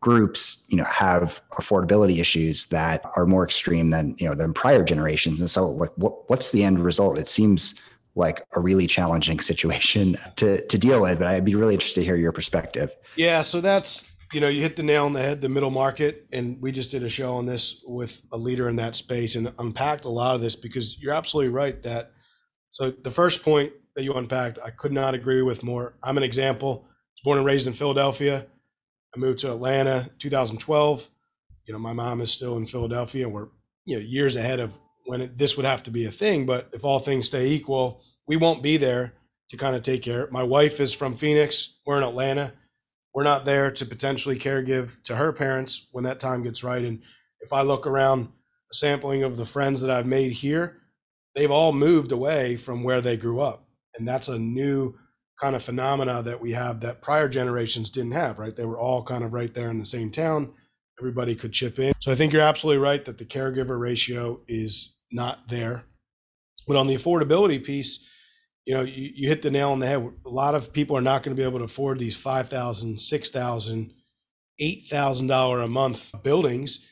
[0.00, 4.84] groups you know have affordability issues that are more extreme than you know than prior
[4.84, 5.40] generations.
[5.40, 7.18] And so like what, what's the end result?
[7.18, 7.80] It seems
[8.14, 12.06] like a really challenging situation to to deal with but i'd be really interested to
[12.06, 12.94] hear your perspective.
[13.16, 16.26] Yeah so that's you know you hit the nail on the head the middle market.
[16.32, 19.52] And we just did a show on this with a leader in that space and
[19.58, 22.12] unpacked a lot of this because you're absolutely right that
[22.70, 25.94] so the first point that you unpacked i could not agree with more.
[26.04, 26.84] I'm an example.
[27.24, 28.46] Born and raised in philadelphia
[29.18, 31.08] I moved to Atlanta 2012.
[31.66, 33.48] You know, my mom is still in Philadelphia, we're
[33.84, 36.46] you know years ahead of when it, this would have to be a thing.
[36.46, 39.14] But if all things stay equal, we won't be there
[39.48, 40.28] to kind of take care.
[40.30, 41.78] My wife is from Phoenix.
[41.84, 42.52] We're in Atlanta.
[43.12, 46.84] We're not there to potentially caregive to her parents when that time gets right.
[46.84, 47.02] And
[47.40, 48.28] if I look around
[48.70, 50.76] a sampling of the friends that I've made here,
[51.34, 53.66] they've all moved away from where they grew up.
[53.96, 54.94] And that's a new
[55.40, 58.54] kind of phenomena that we have that prior generations didn't have, right?
[58.54, 60.52] They were all kind of right there in the same town.
[61.00, 61.92] Everybody could chip in.
[62.00, 65.84] So I think you're absolutely right that the caregiver ratio is not there.
[66.66, 68.08] But on the affordability piece,
[68.66, 70.10] you know, you, you hit the nail on the head.
[70.26, 73.00] A lot of people are not going to be able to afford these five thousand,
[73.00, 73.94] six thousand,
[74.58, 76.86] eight thousand dollar a month buildings,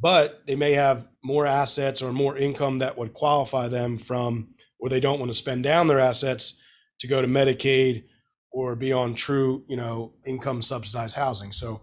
[0.00, 4.88] but they may have more assets or more income that would qualify them from where
[4.88, 6.58] they don't want to spend down their assets
[7.00, 8.04] to go to Medicaid
[8.52, 11.52] or be on true, you know, income subsidized housing.
[11.52, 11.80] So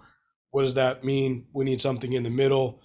[0.52, 1.46] what does that mean?
[1.54, 2.82] We need something in the middle.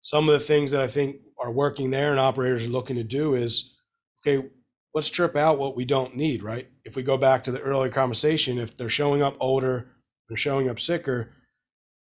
[0.00, 3.04] Some of the things that I think are working there and operators are looking to
[3.04, 3.74] do is
[4.20, 4.48] okay,
[4.94, 6.68] let's strip out what we don't need, right?
[6.84, 9.92] If we go back to the earlier conversation, if they're showing up older,
[10.28, 11.30] they're showing up sicker,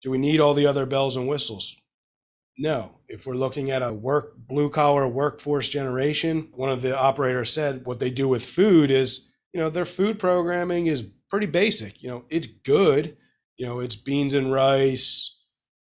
[0.02, 1.76] do we need all the other bells and whistles?
[2.58, 3.00] No.
[3.08, 7.86] If we're looking at a work blue collar workforce generation, one of the operators said
[7.86, 12.02] what they do with food is, you know, their food programming is pretty basic.
[12.02, 13.18] You know, it's good.
[13.58, 15.38] You know, it's beans and rice,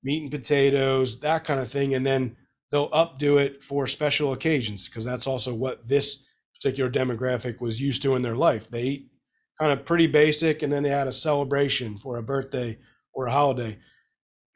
[0.04, 1.96] meat and potatoes, that kind of thing.
[1.96, 2.36] And then
[2.72, 8.02] they'll updo it for special occasions because that's also what this particular demographic was used
[8.04, 8.70] to in their life.
[8.70, 9.12] They eat
[9.60, 12.78] kind of pretty basic and then they had a celebration for a birthday
[13.14, 13.78] or a holiday.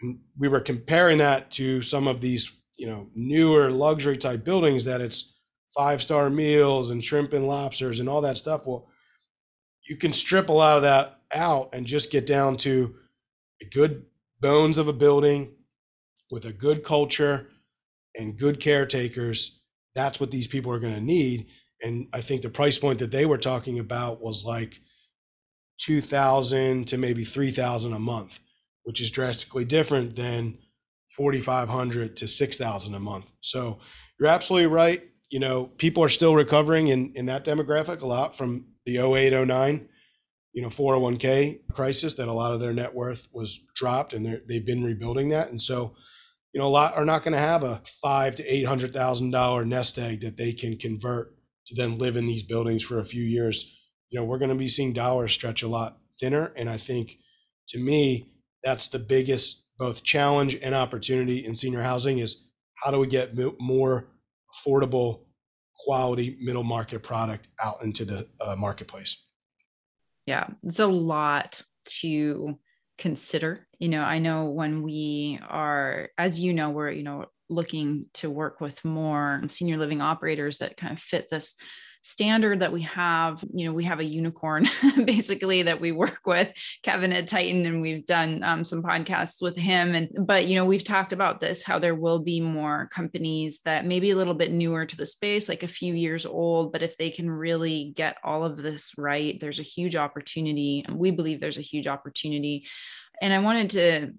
[0.02, 4.86] And we were comparing that to some of these, you know, newer luxury type buildings
[4.86, 5.38] that it's
[5.76, 8.66] five star meals and shrimp and lobsters and all that stuff.
[8.66, 8.90] Well,
[9.90, 12.96] you can strip a lot of that out and just get down to
[13.62, 14.06] a good
[14.40, 15.52] bones of a building
[16.32, 17.50] with a good culture
[18.16, 19.62] and good caretakers.
[19.96, 21.48] That's what these people are going to need.
[21.84, 24.80] And I think the price point that they were talking about was like
[25.80, 28.40] 2000 to maybe 3000 a month,
[28.84, 30.60] which is drastically different than
[31.10, 33.26] 4500 to 6000 a month.
[33.42, 33.80] So
[34.20, 35.04] you're absolutely right.
[35.32, 39.48] You know, people are still recovering in, in that demographic a lot from the 08,
[39.48, 39.88] 09,
[40.54, 44.66] you know, 401k crisis that a lot of their net worth was dropped and they've
[44.66, 45.50] been rebuilding that.
[45.50, 45.96] And so,
[46.54, 49.32] you know, a lot are not going to have a five to eight hundred thousand
[49.32, 51.36] dollar nest egg that they can convert
[51.68, 53.78] to then live in these buildings for a few years.
[54.10, 56.52] You know, we're going to be seeing dollars stretch a lot thinner.
[56.56, 57.18] And I think
[57.70, 58.32] to me,
[58.64, 62.44] that's the biggest both challenge and opportunity in senior housing is
[62.84, 64.10] how do we get more
[64.54, 65.26] affordable
[65.90, 69.26] quality middle market product out into the uh, marketplace.
[70.28, 71.64] Yeah, it's a lot
[72.02, 72.60] to
[73.00, 73.66] consider.
[73.80, 78.30] You know, I know when we are, as you know, we're, you know, looking to
[78.30, 81.56] work with more senior living operators that kind of fit this
[82.02, 84.66] standard that we have you know we have a unicorn
[85.06, 89.56] basically that we work with kevin at titan and we've done um, some podcasts with
[89.56, 89.96] him.
[89.96, 93.86] And but you know we've talked about this how there will be more companies that
[93.86, 96.98] maybe a little bit newer to the space like a few years old but if
[96.98, 100.84] they can really get all of this right there's a huge opportunity.
[100.88, 102.66] And we believe there's a huge opportunity.
[103.22, 104.14] And i wanted to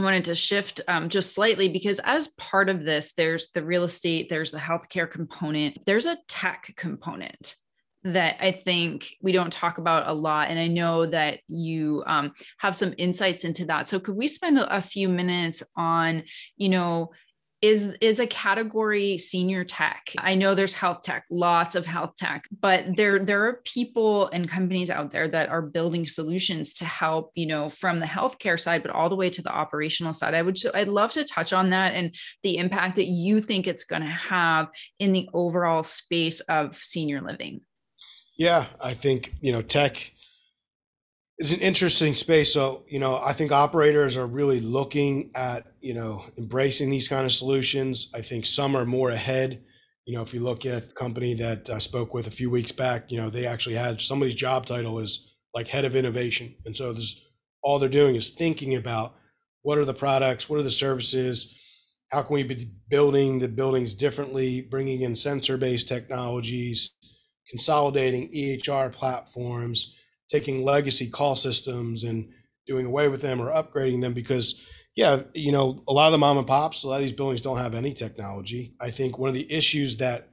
[0.00, 4.28] wanted to shift um, just slightly because as part of this, there's the real estate,
[4.28, 7.54] there's the healthcare component, there's a tech component
[8.02, 10.48] that I think we don't talk about a lot.
[10.48, 13.88] And I know that you um, have some insights into that.
[13.88, 16.22] So could we spend a few minutes on,
[16.56, 17.10] you know,
[17.62, 20.12] is is a category senior tech.
[20.16, 24.48] I know there's health tech lots of health tech but there there are people and
[24.48, 28.82] companies out there that are building solutions to help you know from the healthcare side
[28.82, 30.34] but all the way to the operational side.
[30.34, 33.66] I would so i'd love to touch on that and the impact that you think
[33.66, 34.68] it's going to have
[34.98, 37.60] in the overall space of senior living.
[38.36, 40.12] Yeah i think you know tech
[41.40, 42.52] it's an interesting space.
[42.52, 47.24] So, you know, I think operators are really looking at, you know, embracing these kind
[47.24, 48.10] of solutions.
[48.14, 49.62] I think some are more ahead.
[50.04, 52.72] You know, if you look at a company that I spoke with a few weeks
[52.72, 56.54] back, you know, they actually had somebody's job title is like head of innovation.
[56.66, 57.24] And so this
[57.62, 59.14] all they're doing is thinking about
[59.62, 61.58] what are the products, what are the services,
[62.10, 66.92] how can we be building the buildings differently, bringing in sensor-based technologies,
[67.48, 69.96] consolidating EHR platforms,
[70.30, 72.28] taking legacy call systems and
[72.66, 74.64] doing away with them or upgrading them because
[74.94, 77.40] yeah you know a lot of the mom and pops a lot of these buildings
[77.40, 78.74] don't have any technology.
[78.80, 80.28] I think one of the issues that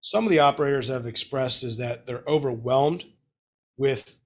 [0.00, 3.04] some of the operators have expressed is that they're overwhelmed
[3.76, 4.16] with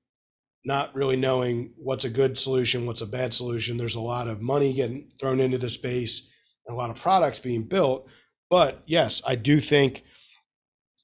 [0.64, 3.76] not really knowing what's a good solution what's a bad solution.
[3.76, 6.30] There's a lot of money getting thrown into the space
[6.66, 8.08] and a lot of products being built.
[8.48, 10.04] But yes i do think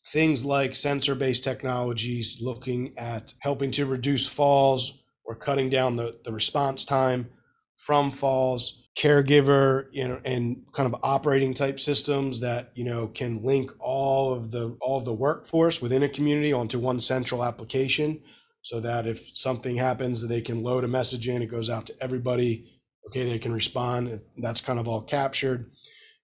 [0.07, 6.19] things like sensor based technologies, looking at helping to reduce falls or cutting down the,
[6.25, 7.29] the response time
[7.77, 13.43] from falls, caregiver, you know, and kind of operating type systems that, you know, can
[13.43, 18.21] link all of the all of the workforce within a community onto one central application
[18.63, 21.95] so that if something happens they can load a message in, it goes out to
[22.01, 22.69] everybody.
[23.09, 24.21] Okay, they can respond.
[24.39, 25.71] That's kind of all captured.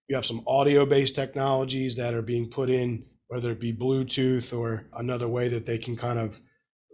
[0.08, 4.56] You have some audio based technologies that are being put in whether it be Bluetooth
[4.56, 6.40] or another way that they can kind of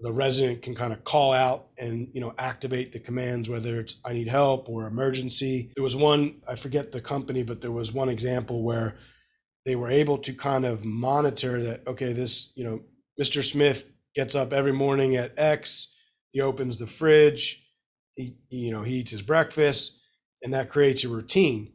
[0.01, 4.01] the resident can kind of call out and you know activate the commands whether it's
[4.05, 5.72] i need help or emergency.
[5.76, 8.97] There was one i forget the company but there was one example where
[9.64, 12.80] they were able to kind of monitor that okay this you know
[13.20, 15.95] mr smith gets up every morning at x
[16.32, 17.64] he opens the fridge
[18.16, 20.01] he you know he eats his breakfast
[20.43, 21.72] and that creates a routine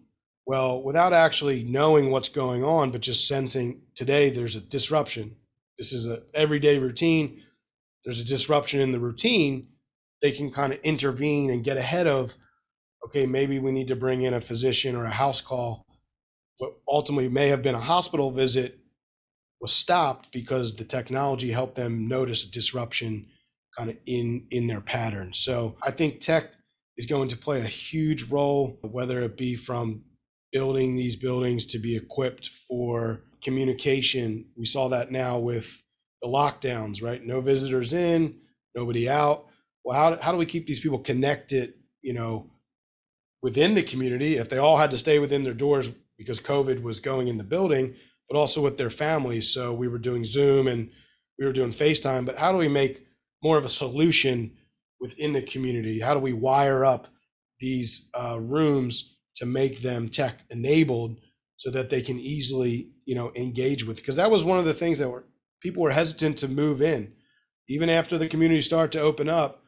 [0.50, 5.36] well without actually knowing what's going on but just sensing today there's a disruption.
[5.78, 7.44] This is a everyday routine.
[8.04, 9.68] There's a disruption in the routine.
[10.24, 12.36] They can kind of intervene and get ahead of
[13.06, 15.86] okay maybe we need to bring in a physician or a house call.
[16.58, 18.80] What ultimately may have been a hospital visit
[19.62, 23.28] was stopped because the technology helped them notice a disruption
[23.78, 25.32] kind of in in their pattern.
[25.32, 26.46] So I think tech
[26.98, 30.06] is going to play a huge role, whether it be from
[30.52, 34.46] building these buildings to be equipped for communication.
[34.58, 35.82] We saw that now with
[36.22, 37.24] the lockdowns, right?
[37.24, 38.36] No visitors in,
[38.76, 39.48] nobody out.
[39.84, 42.50] Well, how, how do we keep these people connected, you know,
[43.42, 47.00] within the community if they all had to stay within their doors because COVID was
[47.00, 47.96] going in the building,
[48.30, 49.54] but also with their families.
[49.54, 50.90] So we were doing Zoom and
[51.38, 52.26] we were doing FaceTime.
[52.26, 53.06] But how do we make
[53.42, 54.52] more of a solution
[55.00, 56.02] within the community?
[56.02, 57.08] How do we wire up
[57.60, 61.18] these uh, rooms to make them tech enabled
[61.58, 63.98] so that they can easily, you know, engage with?
[63.98, 65.26] Because that was one of the things that were
[65.62, 67.12] people were hesitant to move in,
[67.68, 69.64] even after the community started to open up.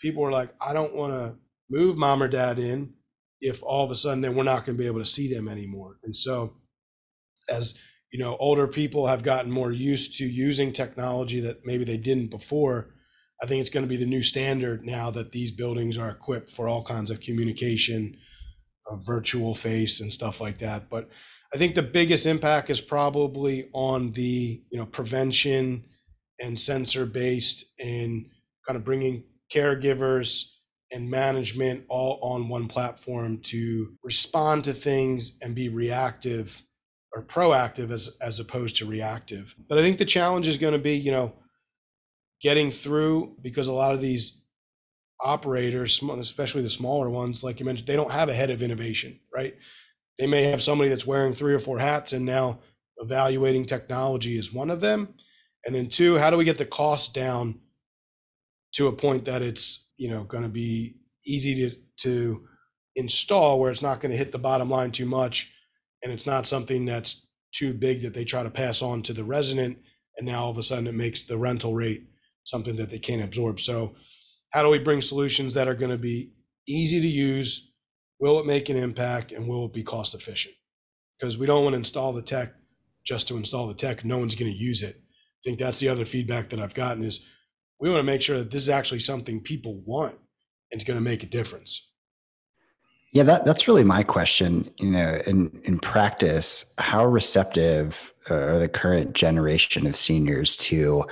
[0.00, 1.36] People were like, I don't want to
[1.70, 2.94] move mom or dad in
[3.40, 5.48] if all of a sudden then we're not going to be able to see them
[5.48, 5.96] anymore.
[6.04, 6.54] And so,
[7.50, 7.78] as
[8.12, 12.30] you know, older people have gotten more used to using technology that maybe they didn't
[12.30, 12.94] before.
[13.42, 16.50] I think it's going to be the new standard now that these buildings are equipped
[16.50, 18.16] for all kinds of communication,
[18.90, 20.88] uh, virtual face, and stuff like that.
[20.88, 21.08] But
[21.54, 25.84] I think the biggest impact is probably on the you know prevention
[26.40, 28.26] and sensor based and
[28.66, 30.50] kind of bringing caregivers
[30.92, 36.62] and management all on one platform to respond to things and be reactive
[37.14, 39.54] or proactive as as opposed to reactive.
[39.68, 41.32] But I think the challenge is going to be, you know,
[42.40, 44.35] getting through because a lot of these
[45.20, 49.18] operators, especially the smaller ones, like you mentioned, they don't have a head of innovation,
[49.34, 49.56] right?
[50.18, 52.60] They may have somebody that's wearing three or four hats and now
[52.98, 55.14] evaluating technology is one of them.
[55.66, 57.60] And then two, how do we get the cost down
[58.76, 62.46] to a point that it's you know going to be easy to to
[62.94, 65.52] install where it's not going to hit the bottom line too much
[66.02, 69.24] and it's not something that's too big that they try to pass on to the
[69.24, 69.78] resident
[70.16, 72.04] and now all of a sudden it makes the rental rate
[72.44, 73.94] something that they can't absorb so
[74.56, 76.32] how do we bring solutions that are going to be
[76.66, 77.72] easy to use
[78.18, 80.54] will it make an impact and will it be cost efficient
[81.18, 82.54] because we don't want to install the tech
[83.04, 85.88] just to install the tech no one's going to use it i think that's the
[85.88, 87.26] other feedback that i've gotten is
[87.80, 90.14] we want to make sure that this is actually something people want
[90.70, 91.90] and it's going to make a difference.
[93.12, 94.70] Yeah, that, that's really my question.
[94.78, 101.04] You know, in, in practice, how receptive uh, are the current generation of seniors to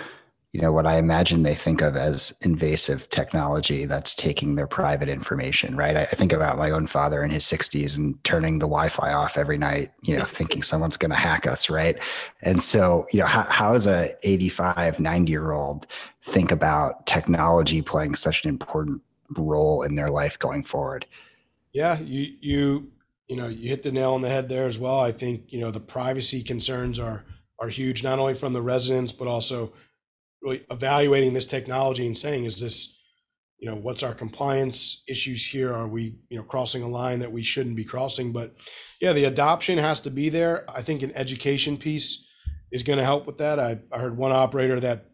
[0.55, 5.09] you know what i imagine they think of as invasive technology that's taking their private
[5.09, 5.97] information right?
[5.97, 9.59] I, think about my own father in his 60s and turning the wi-fi off every
[9.59, 12.01] night you know thinking someone's going to hack us right?
[12.43, 15.87] And so you know how, how does a 85 90 year old
[16.23, 19.03] think about technology playing such an important
[19.37, 21.05] role in their life going forward?
[21.73, 22.93] Yeah you you
[23.27, 25.01] you know you hit the nail on the head there as well.
[25.01, 27.25] I think you know the privacy concerns are
[27.59, 29.73] are huge not only from the residents but also
[30.45, 33.01] really evaluating this technology and saying, is this,
[33.59, 35.73] you know, what's our compliance issues here?
[35.73, 38.33] Are we, you know, crossing a line that we shouldn't be crossing?
[38.33, 38.55] But
[39.01, 40.69] yeah, the adoption has to be there.
[40.71, 42.29] I think an education piece
[42.71, 43.59] is going to help with that.
[43.59, 45.07] I, I heard one operator that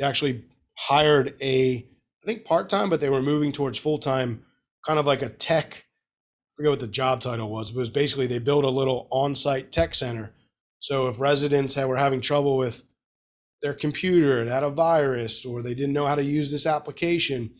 [0.00, 0.44] actually
[0.78, 1.88] hired a,
[2.22, 4.44] I think part time, but they were moving towards full time,
[4.86, 5.74] kind of like a tech.
[5.74, 9.08] I forget what the job title was, but it was basically they built a little
[9.10, 10.32] on site tech center.
[10.78, 12.84] So if residents were having trouble with
[13.62, 17.50] their computer it had a virus or they didn't know how to use this application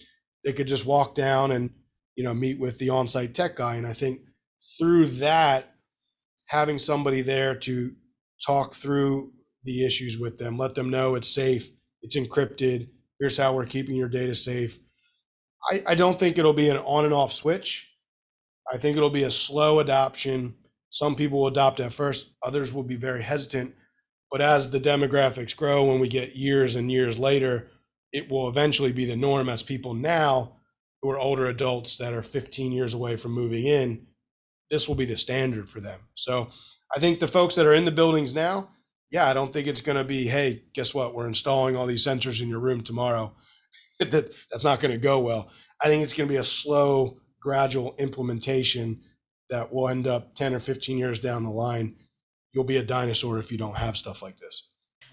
[0.45, 1.71] they could just walk down and
[2.17, 3.77] you know meet with the on-site tech guy.
[3.77, 4.21] And i think
[4.79, 5.75] through that
[6.49, 7.93] having somebody there to
[8.47, 9.33] talk through
[9.65, 11.69] the issues with them let them know it's safe
[12.03, 12.89] it's encrypted
[13.19, 14.79] here's how we're keeping your data safe.
[15.71, 17.93] I, I don't think it'll be an on and off switch.
[18.73, 20.55] I think it'll be a slow adoption.
[20.91, 23.75] Some people will adopt at first others will be very hesitant
[24.31, 27.69] but as the demographics grow, when we get years and years later,
[28.13, 30.57] it will eventually be the norm as people now
[31.03, 34.07] who are older adults that are 15 years away from moving in,
[34.71, 36.01] this will be the standard for them.
[36.15, 36.49] So
[36.95, 38.71] I think the folks that are in the buildings now,
[39.11, 41.15] yeah, I don't think it's going to be, hey, guess what?
[41.15, 43.35] We're installing all these sensors in your room tomorrow.
[44.01, 45.51] that that's not going to go well.
[45.83, 49.01] I think it's going to be a slow, gradual implementation
[49.51, 51.97] that will end up 10 or 15 years down the line.
[52.53, 54.71] You'll be a dinosaur if you don't have stuff like this.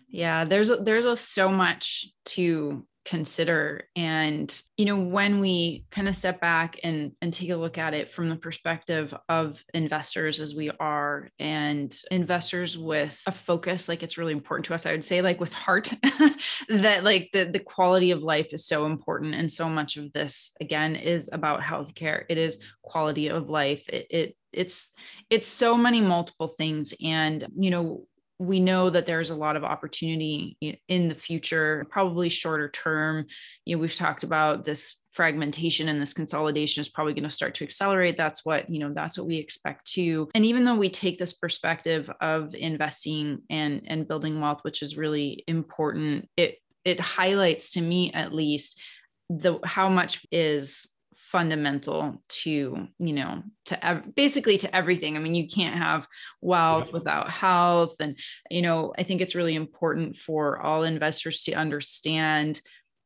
[0.07, 3.87] Yeah, there's there's a, so much to consider.
[3.95, 7.93] And you know when we kind of step back and and take a look at
[7.93, 14.01] it from the perspective of investors as we are and investors with a focus like
[14.01, 15.93] it's really important to us i would say like with heart
[16.69, 19.35] that like the the quality of life is so important.
[19.35, 22.23] And so much of this again is about healthcare.
[22.29, 23.87] It is quality of life.
[23.89, 24.91] It, it it's
[25.29, 29.63] it's so many multiple things and you know we know that there's a lot of
[29.63, 30.57] opportunity
[30.89, 33.25] in the future, probably shorter term.
[33.63, 37.55] You know, we've talked about this fragmentation and this consolidation is probably going to start
[37.55, 40.89] to accelerate that's what you know that's what we expect too and even though we
[40.89, 46.99] take this perspective of investing and and building wealth which is really important it it
[46.99, 48.77] highlights to me at least
[49.29, 50.85] the how much is
[51.35, 55.17] fundamental to you know to ev- basically to everything.
[55.17, 56.07] I mean you can't have
[56.39, 57.95] wealth without health.
[57.99, 58.17] And
[58.49, 62.61] you know i think it's really important for all investors to understand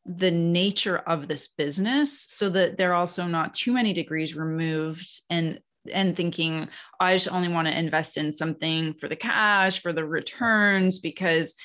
[0.06, 5.60] the nature of this business so that they're also not too many degrees removed and
[5.92, 6.68] and thinking
[7.00, 11.56] i just only want to invest in something for the cash for the returns because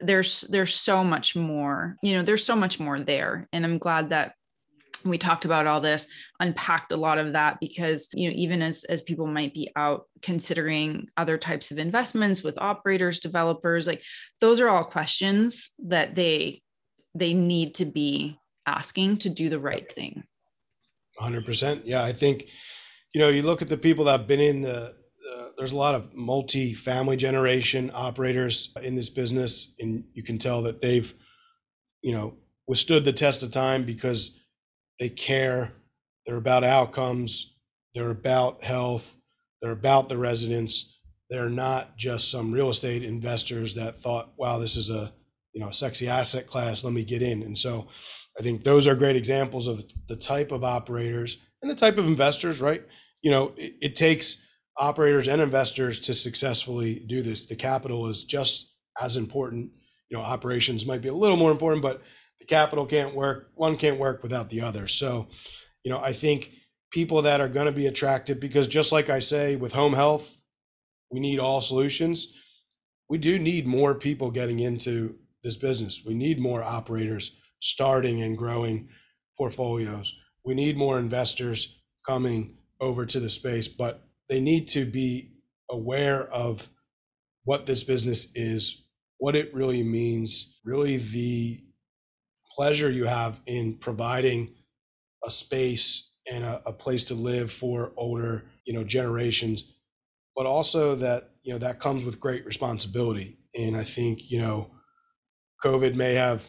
[0.00, 3.48] there's there's so much more you know there's so much more there.
[3.52, 4.32] And i'm glad that
[5.04, 6.06] we talked about all this
[6.40, 10.06] unpacked a lot of that because you know even as as people might be out
[10.22, 14.02] considering other types of investments with operators developers like
[14.40, 16.62] those are all questions that they
[17.14, 20.22] they need to be asking to do the right thing.
[21.20, 22.48] 100% yeah i think
[23.14, 24.94] you know you look at the people that have been in the
[25.56, 30.80] there's a lot of multi-family generation operators in this business and you can tell that
[30.80, 31.14] they've
[32.02, 32.34] you know
[32.66, 34.38] withstood the test of time because
[34.98, 35.72] they care.
[36.26, 37.54] They're about outcomes.
[37.94, 39.16] They're about health.
[39.60, 40.98] They're about the residents.
[41.30, 45.12] They're not just some real estate investors that thought, wow, this is a
[45.52, 46.84] you know sexy asset class.
[46.84, 47.42] Let me get in.
[47.42, 47.88] And so
[48.38, 52.06] I think those are great examples of the type of operators and the type of
[52.06, 52.84] investors, right?
[53.22, 54.42] You know, it, it takes
[54.76, 57.46] operators and investors to successfully do this.
[57.46, 59.70] The capital is just as important.
[60.10, 62.02] You know, operations might be a little more important, but
[62.48, 64.86] capital can't work one can't work without the other.
[64.88, 65.28] So
[65.84, 66.52] you know i think
[66.90, 70.36] people that are going to be attracted because just like i say with home health
[71.10, 72.34] we need all solutions.
[73.08, 76.02] We do need more people getting into this business.
[76.04, 78.88] We need more operators starting and growing
[79.36, 80.18] portfolios.
[80.44, 85.32] We need more investors coming over to the space but they need to be
[85.70, 86.68] aware of
[87.44, 88.86] what this business is
[89.18, 91.60] what it really means really the
[92.56, 94.50] pleasure you have in providing
[95.24, 99.64] a space and a, a, place to live for older you know generations
[100.34, 103.38] but also that you know that comes with great responsibility.
[103.54, 104.70] And i think you know
[105.64, 106.48] covid may have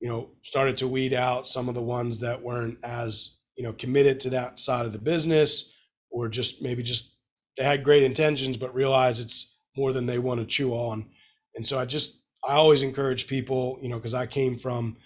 [0.00, 3.72] you know started to weed out some of the ones that weren't as you know
[3.72, 5.72] committed to that side of the business
[6.10, 7.16] or just maybe just
[7.56, 11.06] they had great intentions but realize it's more than they want to chew on.
[11.54, 14.96] And so i just i always encourage people you know because i came from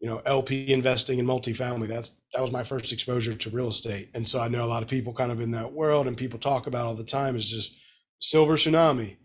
[0.00, 1.88] you know LP investing in multifamily.
[1.88, 4.82] That's that was my first exposure to real estate, and so I know a lot
[4.82, 7.48] of people kind of in that world, and people talk about all the time is
[7.48, 7.78] just
[8.20, 9.16] silver tsunami,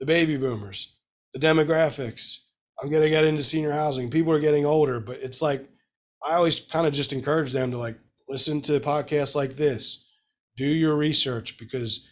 [0.00, 0.96] the baby boomers,
[1.34, 2.38] the demographics.
[2.82, 4.10] I'm gonna get into senior housing.
[4.10, 5.68] People are getting older, but it's like
[6.26, 7.98] I always kind of just encourage them to like
[8.28, 10.06] listen to podcasts like this,
[10.56, 12.08] do your research because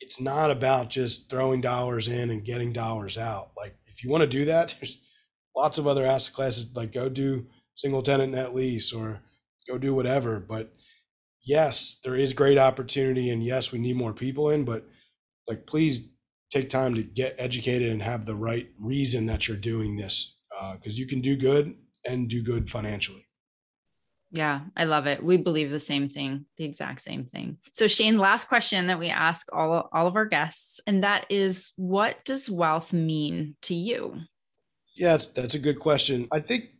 [0.00, 3.50] it's not about just throwing dollars in and getting dollars out.
[3.56, 5.00] Like if you want to do that, there's
[5.56, 9.20] lots of other asset classes like go do single tenant net lease or
[9.68, 10.74] go do whatever but
[11.44, 14.86] yes there is great opportunity and yes we need more people in but
[15.48, 16.08] like please
[16.50, 20.38] take time to get educated and have the right reason that you're doing this
[20.74, 21.74] because uh, you can do good
[22.08, 23.26] and do good financially
[24.32, 25.22] yeah, I love it.
[25.22, 27.58] We believe the same thing, the exact same thing.
[27.70, 31.72] So Shane, last question that we ask all all of our guests and that is
[31.76, 34.20] what does wealth mean to you?
[34.96, 36.26] Yeah, that's, that's a good question.
[36.32, 36.70] I think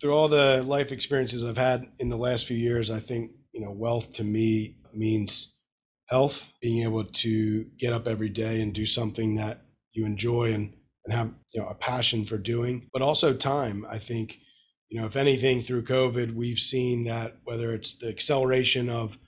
[0.00, 3.60] through all the life experiences I've had in the last few years, I think, you
[3.60, 5.54] know, wealth to me means
[6.06, 10.72] health, being able to get up every day and do something that you enjoy and,
[11.04, 13.86] and have, you know, a passion for doing, but also time.
[13.90, 14.38] I think,
[14.88, 19.18] you know, if anything through COVID, we've seen that whether it's the acceleration of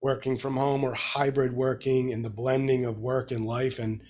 [0.00, 4.00] working from home or hybrid working and the blending of work and life and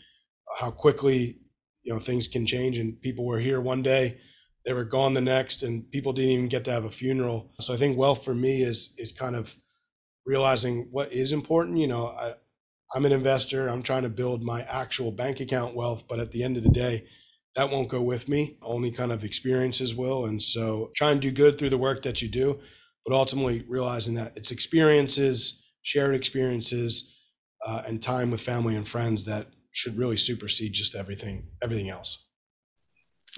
[0.58, 1.38] how quickly
[1.84, 4.18] you know things can change and people were here one day
[4.64, 7.52] they were gone the next and people didn't even get to have a funeral.
[7.60, 9.56] So i think wealth for me is is kind of
[10.26, 12.34] realizing what is important you know i
[12.94, 16.42] i'm an investor i'm trying to build my actual bank account wealth but at the
[16.42, 17.04] end of the day
[17.56, 18.58] that won't go with me.
[18.62, 20.26] Only kind of experiences will.
[20.26, 22.58] And so try and do good through the work that you do
[23.04, 27.14] but ultimately realizing that it's experiences shared experiences
[27.66, 32.23] uh, and time with family and friends that should really supersede just everything everything else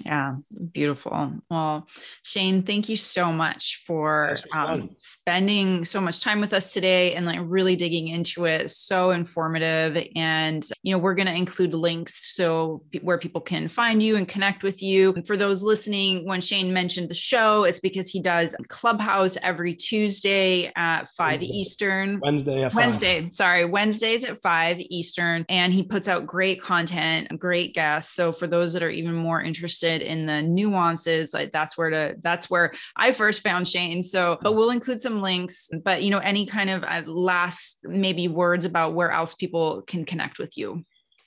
[0.05, 0.35] yeah,
[0.71, 1.31] beautiful.
[1.49, 1.87] Well,
[2.23, 7.25] Shane, thank you so much for um, spending so much time with us today and
[7.25, 8.69] like really digging into it.
[8.69, 9.97] So informative.
[10.15, 14.27] And, you know, we're going to include links so where people can find you and
[14.27, 15.13] connect with you.
[15.13, 19.73] And for those listening, when Shane mentioned the show, it's because he does Clubhouse every
[19.73, 21.55] Tuesday at 5 Wednesday.
[21.57, 22.19] Eastern.
[22.21, 22.75] Wednesday at 5.
[22.75, 25.43] Wednesday, sorry, Wednesdays at 5 Eastern.
[25.49, 28.13] And he puts out great content, great guests.
[28.13, 31.89] So for those that are even more interested, interested in the nuances, like that's where
[31.89, 34.03] to that's where I first found Shane.
[34.03, 35.69] So, but we'll include some links.
[35.83, 40.05] But you know, any kind of uh, last maybe words about where else people can
[40.05, 40.83] connect with you.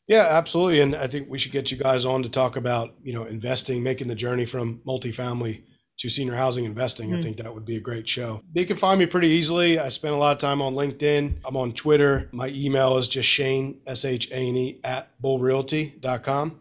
[0.07, 0.81] Yeah, absolutely.
[0.81, 3.81] And I think we should get you guys on to talk about, you know, investing,
[3.81, 5.63] making the journey from multifamily
[6.01, 7.11] to senior housing investing.
[7.11, 7.19] Mm-hmm.
[7.19, 8.41] I think that would be a great show.
[8.55, 9.79] You can find me pretty easily.
[9.79, 11.37] I spend a lot of time on LinkedIn.
[11.45, 12.29] I'm on Twitter.
[12.33, 16.61] My email is just Shane, S H A N E, at bullrealty.com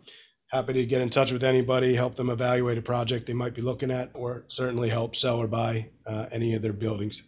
[0.49, 3.61] happy to get in touch with anybody, help them evaluate a project they might be
[3.61, 7.23] looking at, or certainly help sell or buy uh, any of their buildings.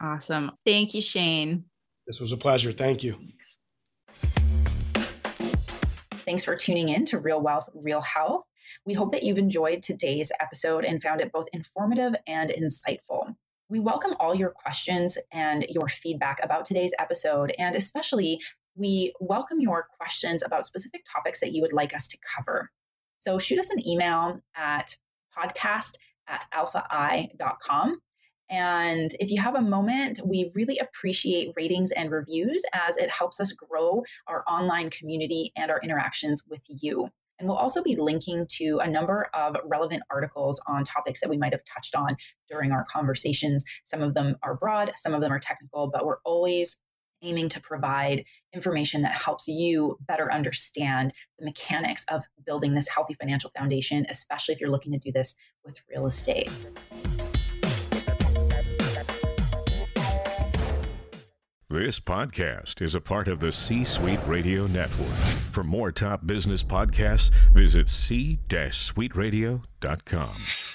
[0.00, 0.50] Awesome.
[0.66, 1.64] Thank you, Shane.
[2.06, 2.72] This was a pleasure.
[2.72, 3.16] Thank you.
[4.08, 4.38] Thanks.
[6.24, 8.44] Thanks for tuning in to Real Wealth, Real Health.
[8.86, 13.34] We hope that you've enjoyed today's episode and found it both informative and insightful.
[13.68, 18.40] We welcome all your questions and your feedback about today's episode, and especially
[18.76, 22.70] we welcome your questions about specific topics that you would like us to cover.
[23.18, 24.96] So shoot us an email at
[25.36, 25.94] podcast
[26.28, 27.96] at alphai.com.
[28.50, 33.40] And if you have a moment, we really appreciate ratings and reviews as it helps
[33.40, 37.08] us grow our online community and our interactions with you.
[37.38, 41.38] And we'll also be linking to a number of relevant articles on topics that we
[41.38, 42.16] might have touched on
[42.48, 43.64] during our conversations.
[43.84, 46.78] Some of them are broad, some of them are technical, but we're always
[47.22, 53.14] aiming to provide information that helps you better understand the mechanics of building this healthy
[53.14, 56.50] financial foundation, especially if you're looking to do this with real estate.
[61.68, 65.08] This podcast is a part of the C Suite Radio Network.
[65.52, 70.71] For more top business podcasts, visit c-suiteradio.com.